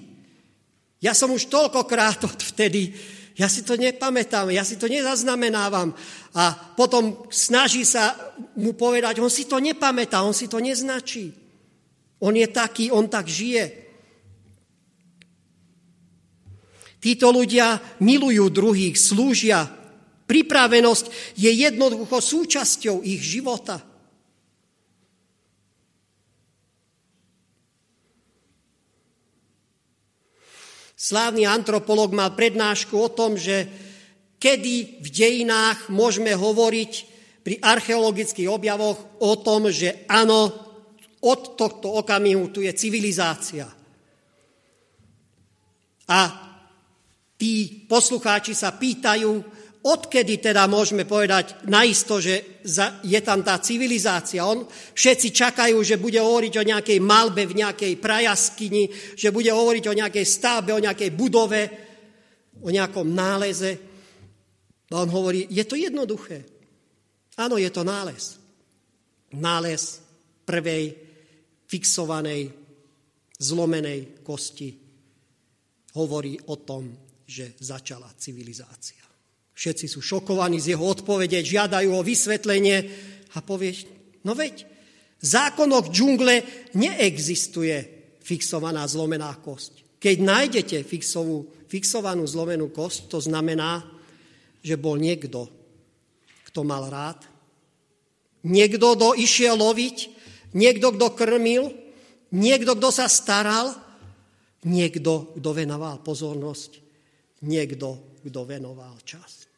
Ja 0.99 1.15
som 1.15 1.31
už 1.31 1.47
toľkokrát 1.47 2.27
od 2.27 2.39
vtedy, 2.43 2.91
ja 3.39 3.47
si 3.47 3.63
to 3.63 3.80
nepamätám, 3.80 4.52
ja 4.52 4.67
si 4.67 4.75
to 4.75 4.91
nezaznamenávam. 4.91 5.95
A 6.36 6.52
potom 6.75 7.23
snaží 7.32 7.88
sa 7.88 8.36
mu 8.60 8.75
povedať, 8.75 9.23
on 9.23 9.32
si 9.32 9.47
to 9.47 9.63
nepamätá, 9.63 10.19
on 10.21 10.36
si 10.36 10.52
to 10.52 10.60
neznačí. 10.60 11.32
On 12.19 12.36
je 12.36 12.47
taký, 12.52 12.91
on 12.91 13.08
tak 13.08 13.32
žije. 13.32 13.88
Títo 16.99 17.32
ľudia 17.32 17.80
milujú 18.04 18.52
druhých, 18.52 18.99
slúžia 18.99 19.80
Pripravenosť 20.30 21.34
je 21.41 21.49
jednoducho 21.49 22.21
súčasťou 22.21 23.02
ich 23.02 23.17
života. 23.17 23.82
Slávny 30.99 31.47
antropolog 31.47 32.12
mal 32.12 32.35
prednášku 32.35 32.91
o 32.99 33.07
tom, 33.07 33.39
že 33.39 33.71
kedy 34.35 34.99
v 34.99 35.07
dejinách 35.07 35.88
môžeme 35.88 36.35
hovoriť 36.35 36.91
pri 37.39 37.55
archeologických 37.63 38.51
objavoch 38.51 38.99
o 39.23 39.33
tom, 39.39 39.71
že 39.71 40.03
áno, 40.12 40.51
od 41.23 41.55
tohto 41.55 42.03
okamihu 42.03 42.51
tu 42.51 42.59
je 42.59 42.75
civilizácia. 42.75 43.71
A 46.12 46.19
tí 47.39 47.88
poslucháči 47.88 48.51
sa 48.51 48.75
pýtajú, 48.75 49.39
odkedy 49.79 50.43
teda 50.43 50.67
môžeme 50.67 51.07
povedať 51.07 51.63
naisto, 51.71 52.19
že 52.19 52.63
je 53.03 53.19
tam 53.23 53.39
tá 53.39 53.63
civilizácia. 53.63 54.43
On, 54.43 54.67
všetci 54.67 55.31
čakajú, 55.31 55.79
že 55.79 56.01
bude 56.01 56.19
hovoriť 56.19 56.53
o 56.59 56.67
nejakej 56.67 56.99
malbe 56.99 57.47
v 57.47 57.63
nejakej 57.63 57.93
prajaskyni, 57.95 59.15
že 59.15 59.31
bude 59.31 59.51
hovoriť 59.51 59.83
o 59.87 59.97
nejakej 59.97 60.25
stavbe, 60.27 60.75
o 60.75 60.83
nejakej 60.83 61.15
budove, 61.15 61.61
o 62.59 62.69
nejakom 62.69 63.07
náleze. 63.07 63.71
A 64.91 64.99
on 64.99 65.09
hovorí, 65.09 65.47
je 65.47 65.63
to 65.63 65.79
jednoduché. 65.79 66.43
Áno, 67.39 67.55
je 67.55 67.71
to 67.71 67.87
nález. 67.87 68.35
Nález 69.39 70.03
prvej 70.43 70.91
fixovanej, 71.69 72.51
zlomenej 73.39 74.25
kosti 74.25 74.75
hovorí 75.95 76.35
o 76.51 76.59
tom, 76.59 76.91
že 77.23 77.55
začala 77.61 78.11
civilizácia. 78.17 78.98
Všetci 79.59 79.91
sú 79.91 79.99
šokovaní 79.99 80.55
z 80.63 80.71
jeho 80.71 80.87
odpovede, 80.87 81.43
žiadajú 81.43 81.91
o 81.91 81.99
vysvetlenie 81.99 82.77
a 83.35 83.43
povie, 83.43 83.75
no 84.23 84.31
veď, 84.31 84.63
v 85.19 85.25
zákonoch 85.27 85.91
džungle 85.91 86.47
neexistuje 86.79 87.75
fixovaná 88.23 88.87
zlomená 88.87 89.35
kosť. 89.43 89.99
Keď 89.99 90.15
nájdete 90.23 90.77
fixovú, 90.87 91.51
fixovanú 91.67 92.23
zlomenú 92.23 92.71
kosť, 92.71 93.11
to 93.11 93.19
znamená, 93.19 93.83
že 94.63 94.79
bol 94.79 94.95
niekto, 94.95 95.51
kto 96.47 96.63
mal 96.63 96.87
rád, 96.87 97.27
niekto, 98.47 98.95
kto 98.95 99.19
išiel 99.19 99.59
loviť, 99.59 99.97
niekto, 100.55 100.95
kto 100.95 101.19
krmil, 101.19 101.75
niekto, 102.31 102.79
kto 102.79 102.95
sa 102.95 103.11
staral, 103.11 103.75
niekto, 104.63 105.35
kto 105.35 105.49
venoval 105.51 105.99
pozornosť, 105.99 106.79
niekto, 107.43 108.23
kto 108.23 108.39
venoval 108.47 108.95
čas 109.03 109.48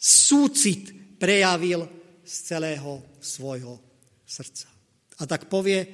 súcit 0.00 0.96
prejavil 1.20 1.84
z 2.24 2.34
celého 2.48 3.20
svojho 3.20 3.76
srdca. 4.24 4.72
A 5.20 5.28
tak 5.28 5.52
povie, 5.52 5.84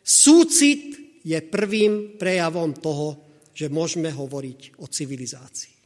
súcit 0.00 0.96
je 1.20 1.36
prvým 1.44 2.16
prejavom 2.16 2.72
toho, 2.72 3.20
že 3.52 3.68
môžeme 3.68 4.08
hovoriť 4.08 4.80
o 4.80 4.88
civilizácii. 4.88 5.76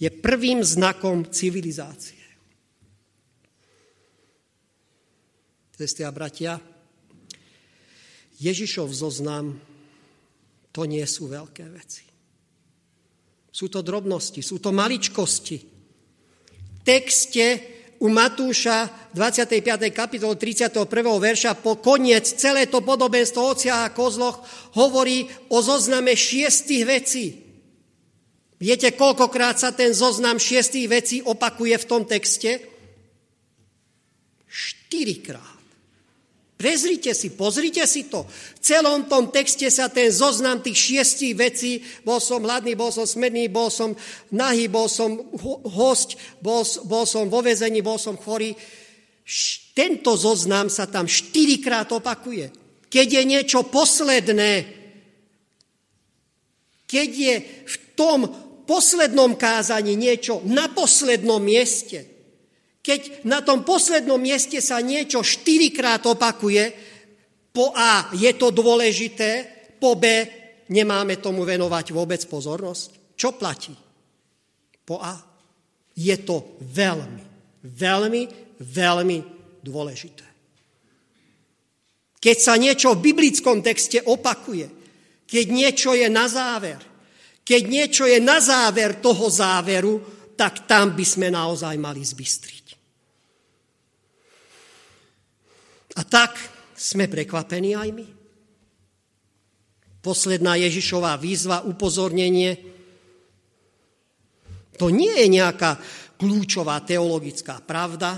Je 0.00 0.10
prvým 0.10 0.66
znakom 0.66 1.30
civilizácie. 1.30 2.18
Sestri 5.76 6.02
a 6.04 6.12
bratia, 6.12 6.58
Ježišov 8.40 8.90
zoznam 8.90 9.60
to 10.72 10.82
nie 10.88 11.04
sú 11.04 11.28
veľké 11.30 11.64
veci. 11.70 12.09
Sú 13.50 13.66
to 13.66 13.82
drobnosti, 13.82 14.40
sú 14.40 14.62
to 14.62 14.70
maličkosti. 14.70 15.58
V 15.58 16.78
texte 16.86 17.60
u 18.00 18.08
Matúša 18.08 19.12
25. 19.12 19.92
kapitol 19.92 20.38
31. 20.40 20.88
verša 21.20 21.52
po 21.60 21.76
koniec 21.76 22.24
celé 22.24 22.64
to 22.64 22.80
podobenstvo 22.80 23.52
o 23.52 23.54
a 23.68 23.92
kozloch 23.92 24.40
hovorí 24.78 25.28
o 25.52 25.60
zozname 25.60 26.16
šiestých 26.16 26.84
vecí. 26.88 27.26
Viete, 28.56 28.96
koľkokrát 28.96 29.60
sa 29.60 29.72
ten 29.76 29.92
zoznam 29.92 30.40
šiestých 30.40 30.88
vecí 30.88 31.16
opakuje 31.20 31.76
v 31.76 31.88
tom 31.88 32.08
texte? 32.08 32.60
Štyrikrát. 34.48 35.59
Prezrite 36.60 37.16
si, 37.16 37.32
pozrite 37.32 37.88
si 37.88 38.12
to. 38.12 38.28
V 38.28 38.60
celom 38.60 39.08
tom 39.08 39.32
texte 39.32 39.64
sa 39.72 39.88
ten 39.88 40.12
zoznam 40.12 40.60
tých 40.60 40.76
šiestich 40.76 41.32
vecí, 41.32 41.80
bol 42.04 42.20
som 42.20 42.44
hladný, 42.44 42.76
bol 42.76 42.92
som 42.92 43.08
smedný, 43.08 43.48
bol 43.48 43.72
som 43.72 43.96
nahý, 44.28 44.68
bol 44.68 44.84
som 44.84 45.16
host, 45.64 46.20
bol, 46.44 46.60
bol 46.84 47.08
som 47.08 47.32
vo 47.32 47.40
vezení, 47.40 47.80
bol 47.80 47.96
som 47.96 48.20
chorý. 48.20 48.52
Tento 49.72 50.12
zoznam 50.20 50.68
sa 50.68 50.84
tam 50.84 51.08
štyrikrát 51.08 51.88
opakuje. 51.96 52.52
Keď 52.92 53.08
je 53.08 53.22
niečo 53.24 53.64
posledné, 53.64 54.52
keď 56.84 57.08
je 57.08 57.34
v 57.64 57.76
tom 57.96 58.28
poslednom 58.68 59.32
kázaní 59.32 59.96
niečo 59.96 60.44
na 60.44 60.68
poslednom 60.68 61.40
mieste, 61.40 62.19
keď 62.80 63.28
na 63.28 63.44
tom 63.44 63.60
poslednom 63.60 64.16
mieste 64.16 64.58
sa 64.64 64.80
niečo 64.80 65.20
štyrikrát 65.20 66.00
opakuje, 66.08 66.72
po 67.52 67.74
A 67.76 68.08
je 68.16 68.30
to 68.38 68.54
dôležité, 68.54 69.46
po 69.76 69.98
B 69.98 70.06
nemáme 70.70 71.18
tomu 71.18 71.42
venovať 71.44 71.92
vôbec 71.92 72.22
pozornosť. 72.24 73.14
Čo 73.18 73.36
platí? 73.36 73.74
Po 74.86 74.96
A 75.02 75.12
je 75.92 76.16
to 76.24 76.56
veľmi, 76.62 77.24
veľmi, 77.66 78.22
veľmi 78.64 79.18
dôležité. 79.60 80.26
Keď 82.20 82.36
sa 82.36 82.54
niečo 82.60 82.96
v 82.96 83.04
biblickom 83.12 83.64
texte 83.64 84.00
opakuje, 84.04 84.68
keď 85.24 85.46
niečo 85.48 85.96
je 85.96 86.08
na 86.08 86.28
záver, 86.28 86.80
keď 87.44 87.62
niečo 87.66 88.04
je 88.06 88.20
na 88.20 88.38
záver 88.38 89.00
toho 89.00 89.26
záveru, 89.26 90.00
tak 90.36 90.68
tam 90.68 90.94
by 90.96 91.04
sme 91.04 91.28
naozaj 91.32 91.74
mali 91.80 92.04
zbystriť. 92.04 92.59
A 96.00 96.02
tak 96.08 96.32
sme 96.72 97.12
prekvapení 97.12 97.76
aj 97.76 97.88
my. 97.92 98.06
Posledná 100.00 100.56
Ježišová 100.56 101.20
výzva, 101.20 101.60
upozornenie, 101.68 102.56
to 104.80 104.88
nie 104.88 105.12
je 105.12 105.28
nejaká 105.28 105.76
kľúčová 106.16 106.80
teologická 106.80 107.60
pravda, 107.60 108.16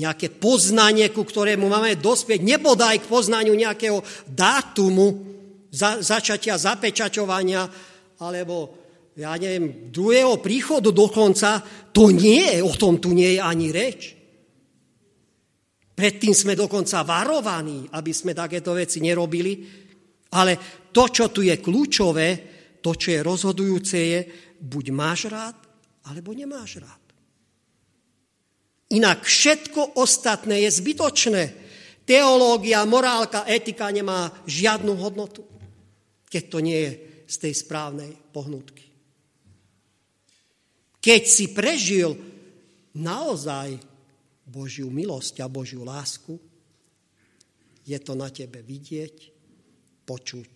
nejaké 0.00 0.32
poznanie, 0.32 1.12
ku 1.12 1.28
ktorému 1.28 1.68
máme 1.68 2.00
dospieť, 2.00 2.40
nebodaj 2.40 3.04
k 3.04 3.10
poznaniu 3.12 3.52
nejakého 3.52 4.00
dátumu 4.24 5.12
za, 5.68 6.00
začatia 6.00 6.56
zapečaťovania, 6.56 7.68
alebo 8.16 8.80
ja 9.12 9.36
neviem, 9.36 9.92
druhého 9.92 10.40
príchodu 10.40 10.88
dokonca, 10.88 11.60
to 11.92 12.08
nie 12.08 12.48
je, 12.48 12.64
o 12.64 12.72
tom 12.72 12.96
tu 12.96 13.12
nie 13.12 13.36
je 13.36 13.40
ani 13.44 13.68
reč. 13.68 14.21
Predtým 16.02 16.34
sme 16.34 16.58
dokonca 16.58 17.06
varovaní, 17.06 17.86
aby 17.94 18.10
sme 18.10 18.34
takéto 18.34 18.74
veci 18.74 18.98
nerobili, 18.98 19.62
ale 20.34 20.58
to, 20.90 21.06
čo 21.06 21.30
tu 21.30 21.46
je 21.46 21.54
kľúčové, 21.62 22.28
to, 22.82 22.98
čo 22.98 23.14
je 23.14 23.20
rozhodujúce, 23.22 23.94
je, 24.02 24.20
buď 24.58 24.84
máš 24.90 25.30
rád, 25.30 25.54
alebo 26.10 26.34
nemáš 26.34 26.82
rád. 26.82 27.02
Inak 28.98 29.22
všetko 29.22 30.02
ostatné 30.02 30.66
je 30.66 30.74
zbytočné. 30.74 31.42
Teológia, 32.02 32.82
morálka, 32.82 33.46
etika 33.46 33.86
nemá 33.94 34.26
žiadnu 34.42 34.98
hodnotu, 34.98 35.46
keď 36.26 36.42
to 36.50 36.58
nie 36.58 36.78
je 36.82 36.92
z 37.30 37.36
tej 37.46 37.54
správnej 37.62 38.10
pohnutky. 38.34 38.90
Keď 40.98 41.22
si 41.30 41.54
prežil 41.54 42.18
naozaj 42.98 43.91
Božiu 44.52 44.92
milosť 44.92 45.40
a 45.40 45.48
Božiu 45.48 45.80
lásku, 45.80 46.36
je 47.88 47.96
to 47.96 48.12
na 48.12 48.28
tebe 48.28 48.60
vidieť, 48.60 49.32
počuť 50.04 50.50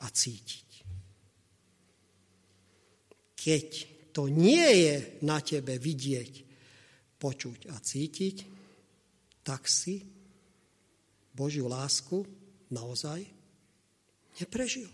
a 0.00 0.06
cítiť. 0.06 0.70
Keď 3.34 3.68
to 4.14 4.30
nie 4.30 4.86
je 4.86 4.94
na 5.26 5.42
tebe 5.42 5.74
vidieť, 5.76 6.32
počuť 7.18 7.74
a 7.74 7.76
cítiť, 7.82 8.36
tak 9.42 9.66
si 9.66 10.06
Božiu 11.34 11.66
lásku 11.66 12.22
naozaj 12.70 13.26
neprežil. 14.38 14.88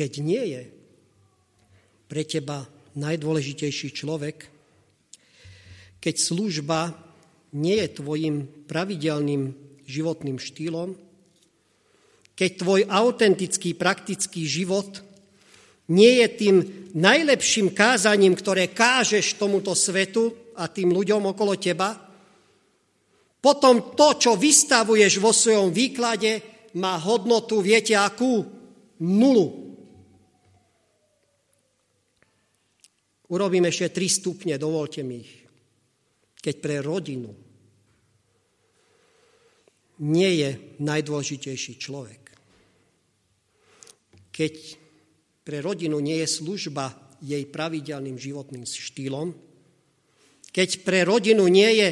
keď 0.00 0.24
nie 0.24 0.44
je 0.56 0.79
pre 2.10 2.26
teba 2.26 2.66
najdôležitejší 2.98 3.94
človek, 3.94 4.50
keď 6.02 6.14
služba 6.18 6.90
nie 7.54 7.78
je 7.78 8.02
tvojim 8.02 8.50
pravidelným 8.66 9.54
životným 9.86 10.42
štýlom, 10.42 10.98
keď 12.34 12.50
tvoj 12.58 12.80
autentický 12.90 13.78
praktický 13.78 14.42
život 14.42 15.06
nie 15.94 16.18
je 16.24 16.26
tým 16.34 16.56
najlepším 16.98 17.70
kázaním, 17.70 18.34
ktoré 18.34 18.74
kážeš 18.74 19.38
tomuto 19.38 19.70
svetu 19.78 20.54
a 20.58 20.66
tým 20.66 20.90
ľuďom 20.90 21.30
okolo 21.30 21.54
teba, 21.62 21.94
potom 23.38 23.94
to, 23.94 24.18
čo 24.18 24.34
vystavuješ 24.34 25.22
vo 25.22 25.30
svojom 25.30 25.70
výklade, 25.70 26.42
má 26.76 26.98
hodnotu, 26.98 27.62
viete 27.62 27.94
akú? 27.96 28.44
Nulu. 29.00 29.69
Urobím 33.30 33.70
ešte 33.70 33.94
tri 33.94 34.10
stupne, 34.10 34.58
dovolte 34.58 35.06
mi 35.06 35.22
ich. 35.22 35.34
Keď 36.40 36.54
pre 36.58 36.82
rodinu 36.82 37.30
nie 40.02 40.30
je 40.42 40.50
najdôležitejší 40.82 41.78
človek, 41.78 42.22
keď 44.34 44.54
pre 45.46 45.62
rodinu 45.62 46.00
nie 46.02 46.18
je 46.24 46.28
služba 46.42 46.90
jej 47.20 47.44
pravidelným 47.46 48.16
životným 48.16 48.64
štýlom, 48.64 49.30
keď 50.50 50.82
pre 50.82 51.06
rodinu 51.06 51.46
nie 51.46 51.70
je 51.78 51.88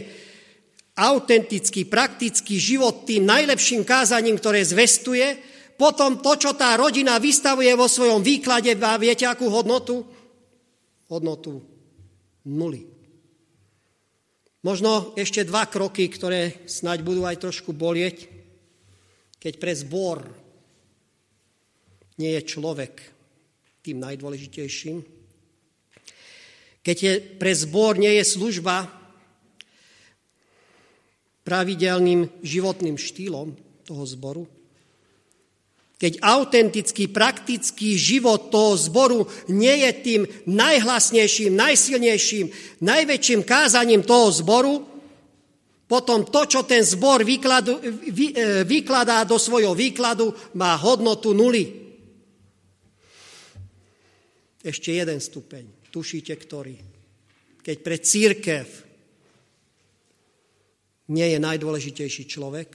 autentický, 0.99 1.87
praktický 1.87 2.59
život 2.59 3.07
tým 3.07 3.23
najlepším 3.23 3.87
kázaním, 3.87 4.35
ktoré 4.41 4.67
zvestuje, 4.67 5.39
potom 5.79 6.19
to, 6.19 6.35
čo 6.35 6.59
tá 6.59 6.75
rodina 6.75 7.23
vystavuje 7.23 7.71
vo 7.79 7.87
svojom 7.87 8.19
výklade, 8.19 8.75
viete 8.99 9.23
akú 9.31 9.47
hodnotu? 9.47 10.18
Hodnotu 11.09 11.65
nuly. 12.45 12.85
Možno 14.65 15.15
ešte 15.15 15.47
dva 15.47 15.65
kroky, 15.71 16.11
ktoré 16.11 16.67
snáď 16.69 17.07
budú 17.07 17.25
aj 17.25 17.41
trošku 17.41 17.73
bolieť, 17.73 18.29
keď 19.39 19.55
pre 19.57 19.73
zbor 19.73 20.27
nie 22.19 22.35
je 22.35 22.43
človek 22.43 22.95
tým 23.87 24.03
najdôležitejším, 24.03 24.99
keď 26.83 26.97
je 26.99 27.13
pre 27.39 27.53
zbor 27.55 27.97
nie 27.97 28.19
je 28.19 28.25
služba 28.27 28.91
pravidelným 31.47 32.29
životným 32.45 32.99
štýlom 32.99 33.55
toho 33.87 34.05
zboru, 34.05 34.45
keď 35.99 36.23
autentický, 36.23 37.11
praktický 37.11 37.99
život 37.99 38.55
toho 38.55 38.79
zboru 38.79 39.27
nie 39.51 39.83
je 39.83 39.91
tým 39.99 40.23
najhlasnejším, 40.47 41.59
najsilnejším, 41.59 42.47
najväčším 42.79 43.43
kázaním 43.43 44.07
toho 44.07 44.31
zboru, 44.31 44.87
potom 45.91 46.23
to, 46.23 46.47
čo 46.47 46.63
ten 46.63 46.87
zbor 46.87 47.27
vykladu, 47.27 47.83
vy, 48.15 48.31
e, 48.31 48.63
vykladá 48.63 49.27
do 49.27 49.41
svojho 49.43 49.75
výkladu, 49.75 50.31
má 50.55 50.79
hodnotu 50.79 51.35
nuly. 51.35 51.67
Ešte 54.63 54.95
jeden 54.95 55.19
stupeň. 55.19 55.91
Tušíte, 55.91 56.37
ktorý? 56.37 56.77
Keď 57.65 57.77
pre 57.83 57.97
církev 57.99 58.67
nie 61.11 61.27
je 61.27 61.39
najdôležitejší 61.41 62.29
človek, 62.29 62.69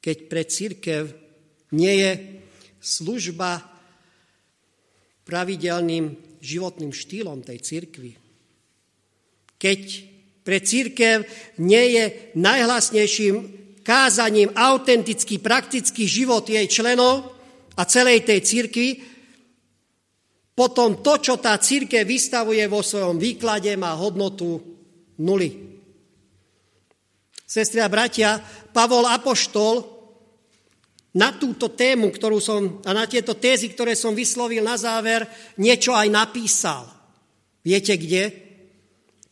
keď 0.00 0.16
pre 0.30 0.42
církev 0.46 1.29
nie 1.74 1.94
je 2.02 2.10
služba 2.80 3.62
pravidelným 5.26 6.16
životným 6.40 6.90
štýlom 6.90 7.44
tej 7.44 7.58
církvy. 7.60 8.16
Keď 9.60 9.80
pre 10.40 10.58
církev 10.64 11.28
nie 11.60 12.00
je 12.00 12.04
najhlasnejším 12.34 13.34
kázaním 13.84 14.50
autentický, 14.56 15.38
praktický 15.38 16.08
život 16.08 16.48
jej 16.48 16.64
členov 16.66 17.36
a 17.76 17.82
celej 17.84 18.24
tej 18.24 18.40
cirkvi, 18.40 18.88
potom 20.56 21.00
to, 21.00 21.16
čo 21.20 21.40
tá 21.40 21.56
církev 21.56 22.04
vystavuje 22.04 22.60
vo 22.68 22.84
svojom 22.84 23.16
výklade, 23.16 23.72
má 23.80 23.96
hodnotu 23.96 24.60
nuly. 25.20 25.80
Sestri 27.44 27.80
a 27.80 27.88
bratia, 27.88 28.40
Pavol 28.70 29.08
Apoštol 29.08 29.99
na 31.10 31.34
túto 31.34 31.74
tému, 31.74 32.14
ktorú 32.14 32.38
som, 32.38 32.78
a 32.86 32.94
na 32.94 33.06
tieto 33.10 33.34
tézy, 33.34 33.74
ktoré 33.74 33.98
som 33.98 34.14
vyslovil 34.14 34.62
na 34.62 34.78
záver, 34.78 35.26
niečo 35.58 35.90
aj 35.90 36.06
napísal. 36.06 36.86
Viete 37.66 37.98
kde? 37.98 38.30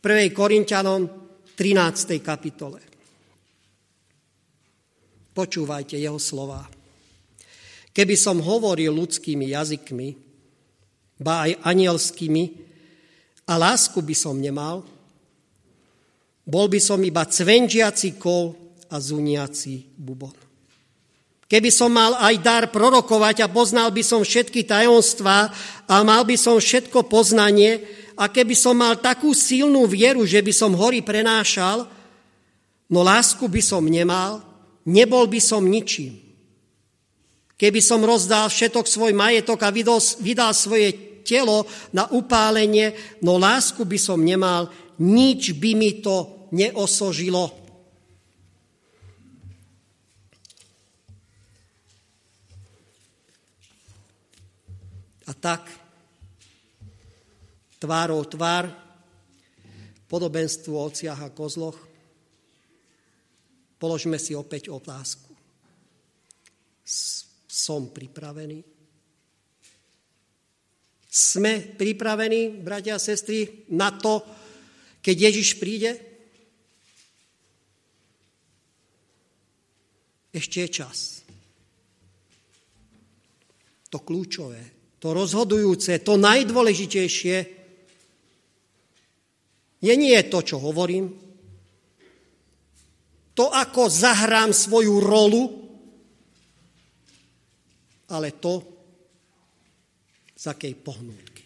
1. 0.03 0.31
Korintianom 0.35 1.07
13. 1.55 2.19
kapitole. 2.19 2.79
Počúvajte 5.31 5.95
jeho 5.95 6.19
slova. 6.19 6.67
Keby 7.95 8.15
som 8.19 8.43
hovoril 8.43 8.91
ľudskými 8.91 9.55
jazykmi, 9.55 10.09
ba 11.19 11.47
aj 11.47 11.63
anielskými, 11.63 12.43
a 13.49 13.57
lásku 13.57 13.97
by 14.03 14.15
som 14.15 14.37
nemal, 14.37 14.85
bol 16.45 16.67
by 16.69 16.77
som 16.77 17.01
iba 17.01 17.25
cvenžiaci 17.25 18.21
kol 18.21 18.53
a 18.93 19.01
zuniaci 19.01 19.89
bubon. 19.97 20.48
Keby 21.49 21.73
som 21.73 21.89
mal 21.89 22.13
aj 22.21 22.35
dar 22.45 22.63
prorokovať 22.69 23.41
a 23.41 23.49
poznal 23.49 23.89
by 23.89 24.05
som 24.05 24.21
všetky 24.21 24.69
tajomstvá 24.69 25.49
a 25.89 25.95
mal 26.05 26.21
by 26.21 26.37
som 26.37 26.61
všetko 26.61 27.09
poznanie 27.09 27.81
a 28.13 28.29
keby 28.29 28.53
som 28.53 28.77
mal 28.77 29.01
takú 29.01 29.33
silnú 29.33 29.89
vieru, 29.89 30.29
že 30.29 30.45
by 30.45 30.53
som 30.53 30.77
hory 30.77 31.01
prenášal, 31.01 31.89
no 32.93 33.01
lásku 33.01 33.49
by 33.49 33.65
som 33.65 33.81
nemal, 33.81 34.45
nebol 34.85 35.25
by 35.25 35.41
som 35.41 35.65
ničím. 35.65 36.21
Keby 37.57 37.81
som 37.81 38.05
rozdal 38.05 38.47
všetok 38.47 38.85
svoj 38.85 39.11
majetok 39.17 39.65
a 39.65 39.73
vydal, 39.73 39.97
vydal 40.21 40.53
svoje 40.53 40.93
telo 41.25 41.65
na 41.89 42.05
upálenie, 42.13 42.93
no 43.25 43.41
lásku 43.41 43.89
by 43.89 43.97
som 43.97 44.21
nemal, 44.21 44.69
nič 45.01 45.57
by 45.57 45.73
mi 45.73 45.97
to 45.97 46.47
neosožilo. 46.55 47.58
A 55.29 55.31
tak, 55.37 55.69
tvárou 57.77 58.25
tvár, 58.25 58.73
podobenstvo 60.09 60.73
o 60.73 60.89
ociach 60.89 61.21
a 61.21 61.29
kozloch, 61.29 61.89
Položme 63.79 64.19
si 64.19 64.35
opäť 64.35 64.67
otázku. 64.67 65.31
Som 67.47 67.95
pripravený? 67.95 68.59
Sme 71.09 71.63
pripravení, 71.79 72.59
bratia 72.59 72.99
a 72.99 73.01
sestry, 73.01 73.65
na 73.71 73.95
to, 73.95 74.19
keď 74.99 75.31
Ježiš 75.31 75.57
príde? 75.57 75.95
Ešte 80.29 80.67
je 80.67 80.69
čas. 80.69 81.23
To 83.89 84.03
kľúčové, 84.03 84.61
to 84.99 85.15
rozhodujúce, 85.15 85.95
to 86.03 86.19
najdôležitejšie 86.19 87.59
je 89.79 89.93
nie 89.95 90.19
to, 90.27 90.39
čo 90.43 90.59
hovorím, 90.59 91.07
to, 93.31 93.47
ako 93.47 93.87
zahrám 93.87 94.51
svoju 94.51 94.99
rolu, 94.99 95.43
ale 98.11 98.35
to, 98.35 98.59
z 100.35 100.43
akej 100.51 100.75
pohnútky 100.75 101.43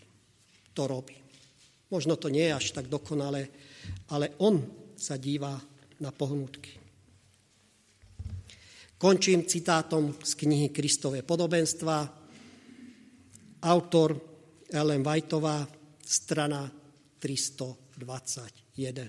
to 0.73 0.89
robí. 0.89 1.13
Možno 1.93 2.17
to 2.17 2.33
nie 2.33 2.49
je 2.49 2.57
až 2.57 2.65
tak 2.73 2.89
dokonale, 2.89 3.53
ale 4.09 4.33
on 4.41 4.65
sa 4.97 5.21
díva 5.21 5.53
na 6.01 6.09
pohnútky. 6.09 6.73
Končím 8.97 9.45
citátom 9.45 10.17
z 10.17 10.31
knihy 10.33 10.73
Kristové 10.73 11.21
podobenstva. 11.21 12.22
Autor 13.63 14.19
Ellen 14.67 15.03
Whiteová, 15.03 15.67
strana 16.03 16.67
321. 17.19 19.07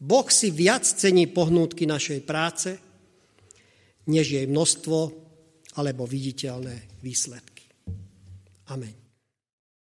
Boh 0.00 0.28
si 0.32 0.48
viac 0.48 0.88
cení 0.88 1.28
pohnútky 1.28 1.84
našej 1.84 2.20
práce, 2.24 2.80
než 4.08 4.32
jej 4.32 4.46
množstvo 4.48 5.12
alebo 5.76 6.08
viditeľné 6.08 7.04
výsledky. 7.04 7.68
Amen. 8.72 8.99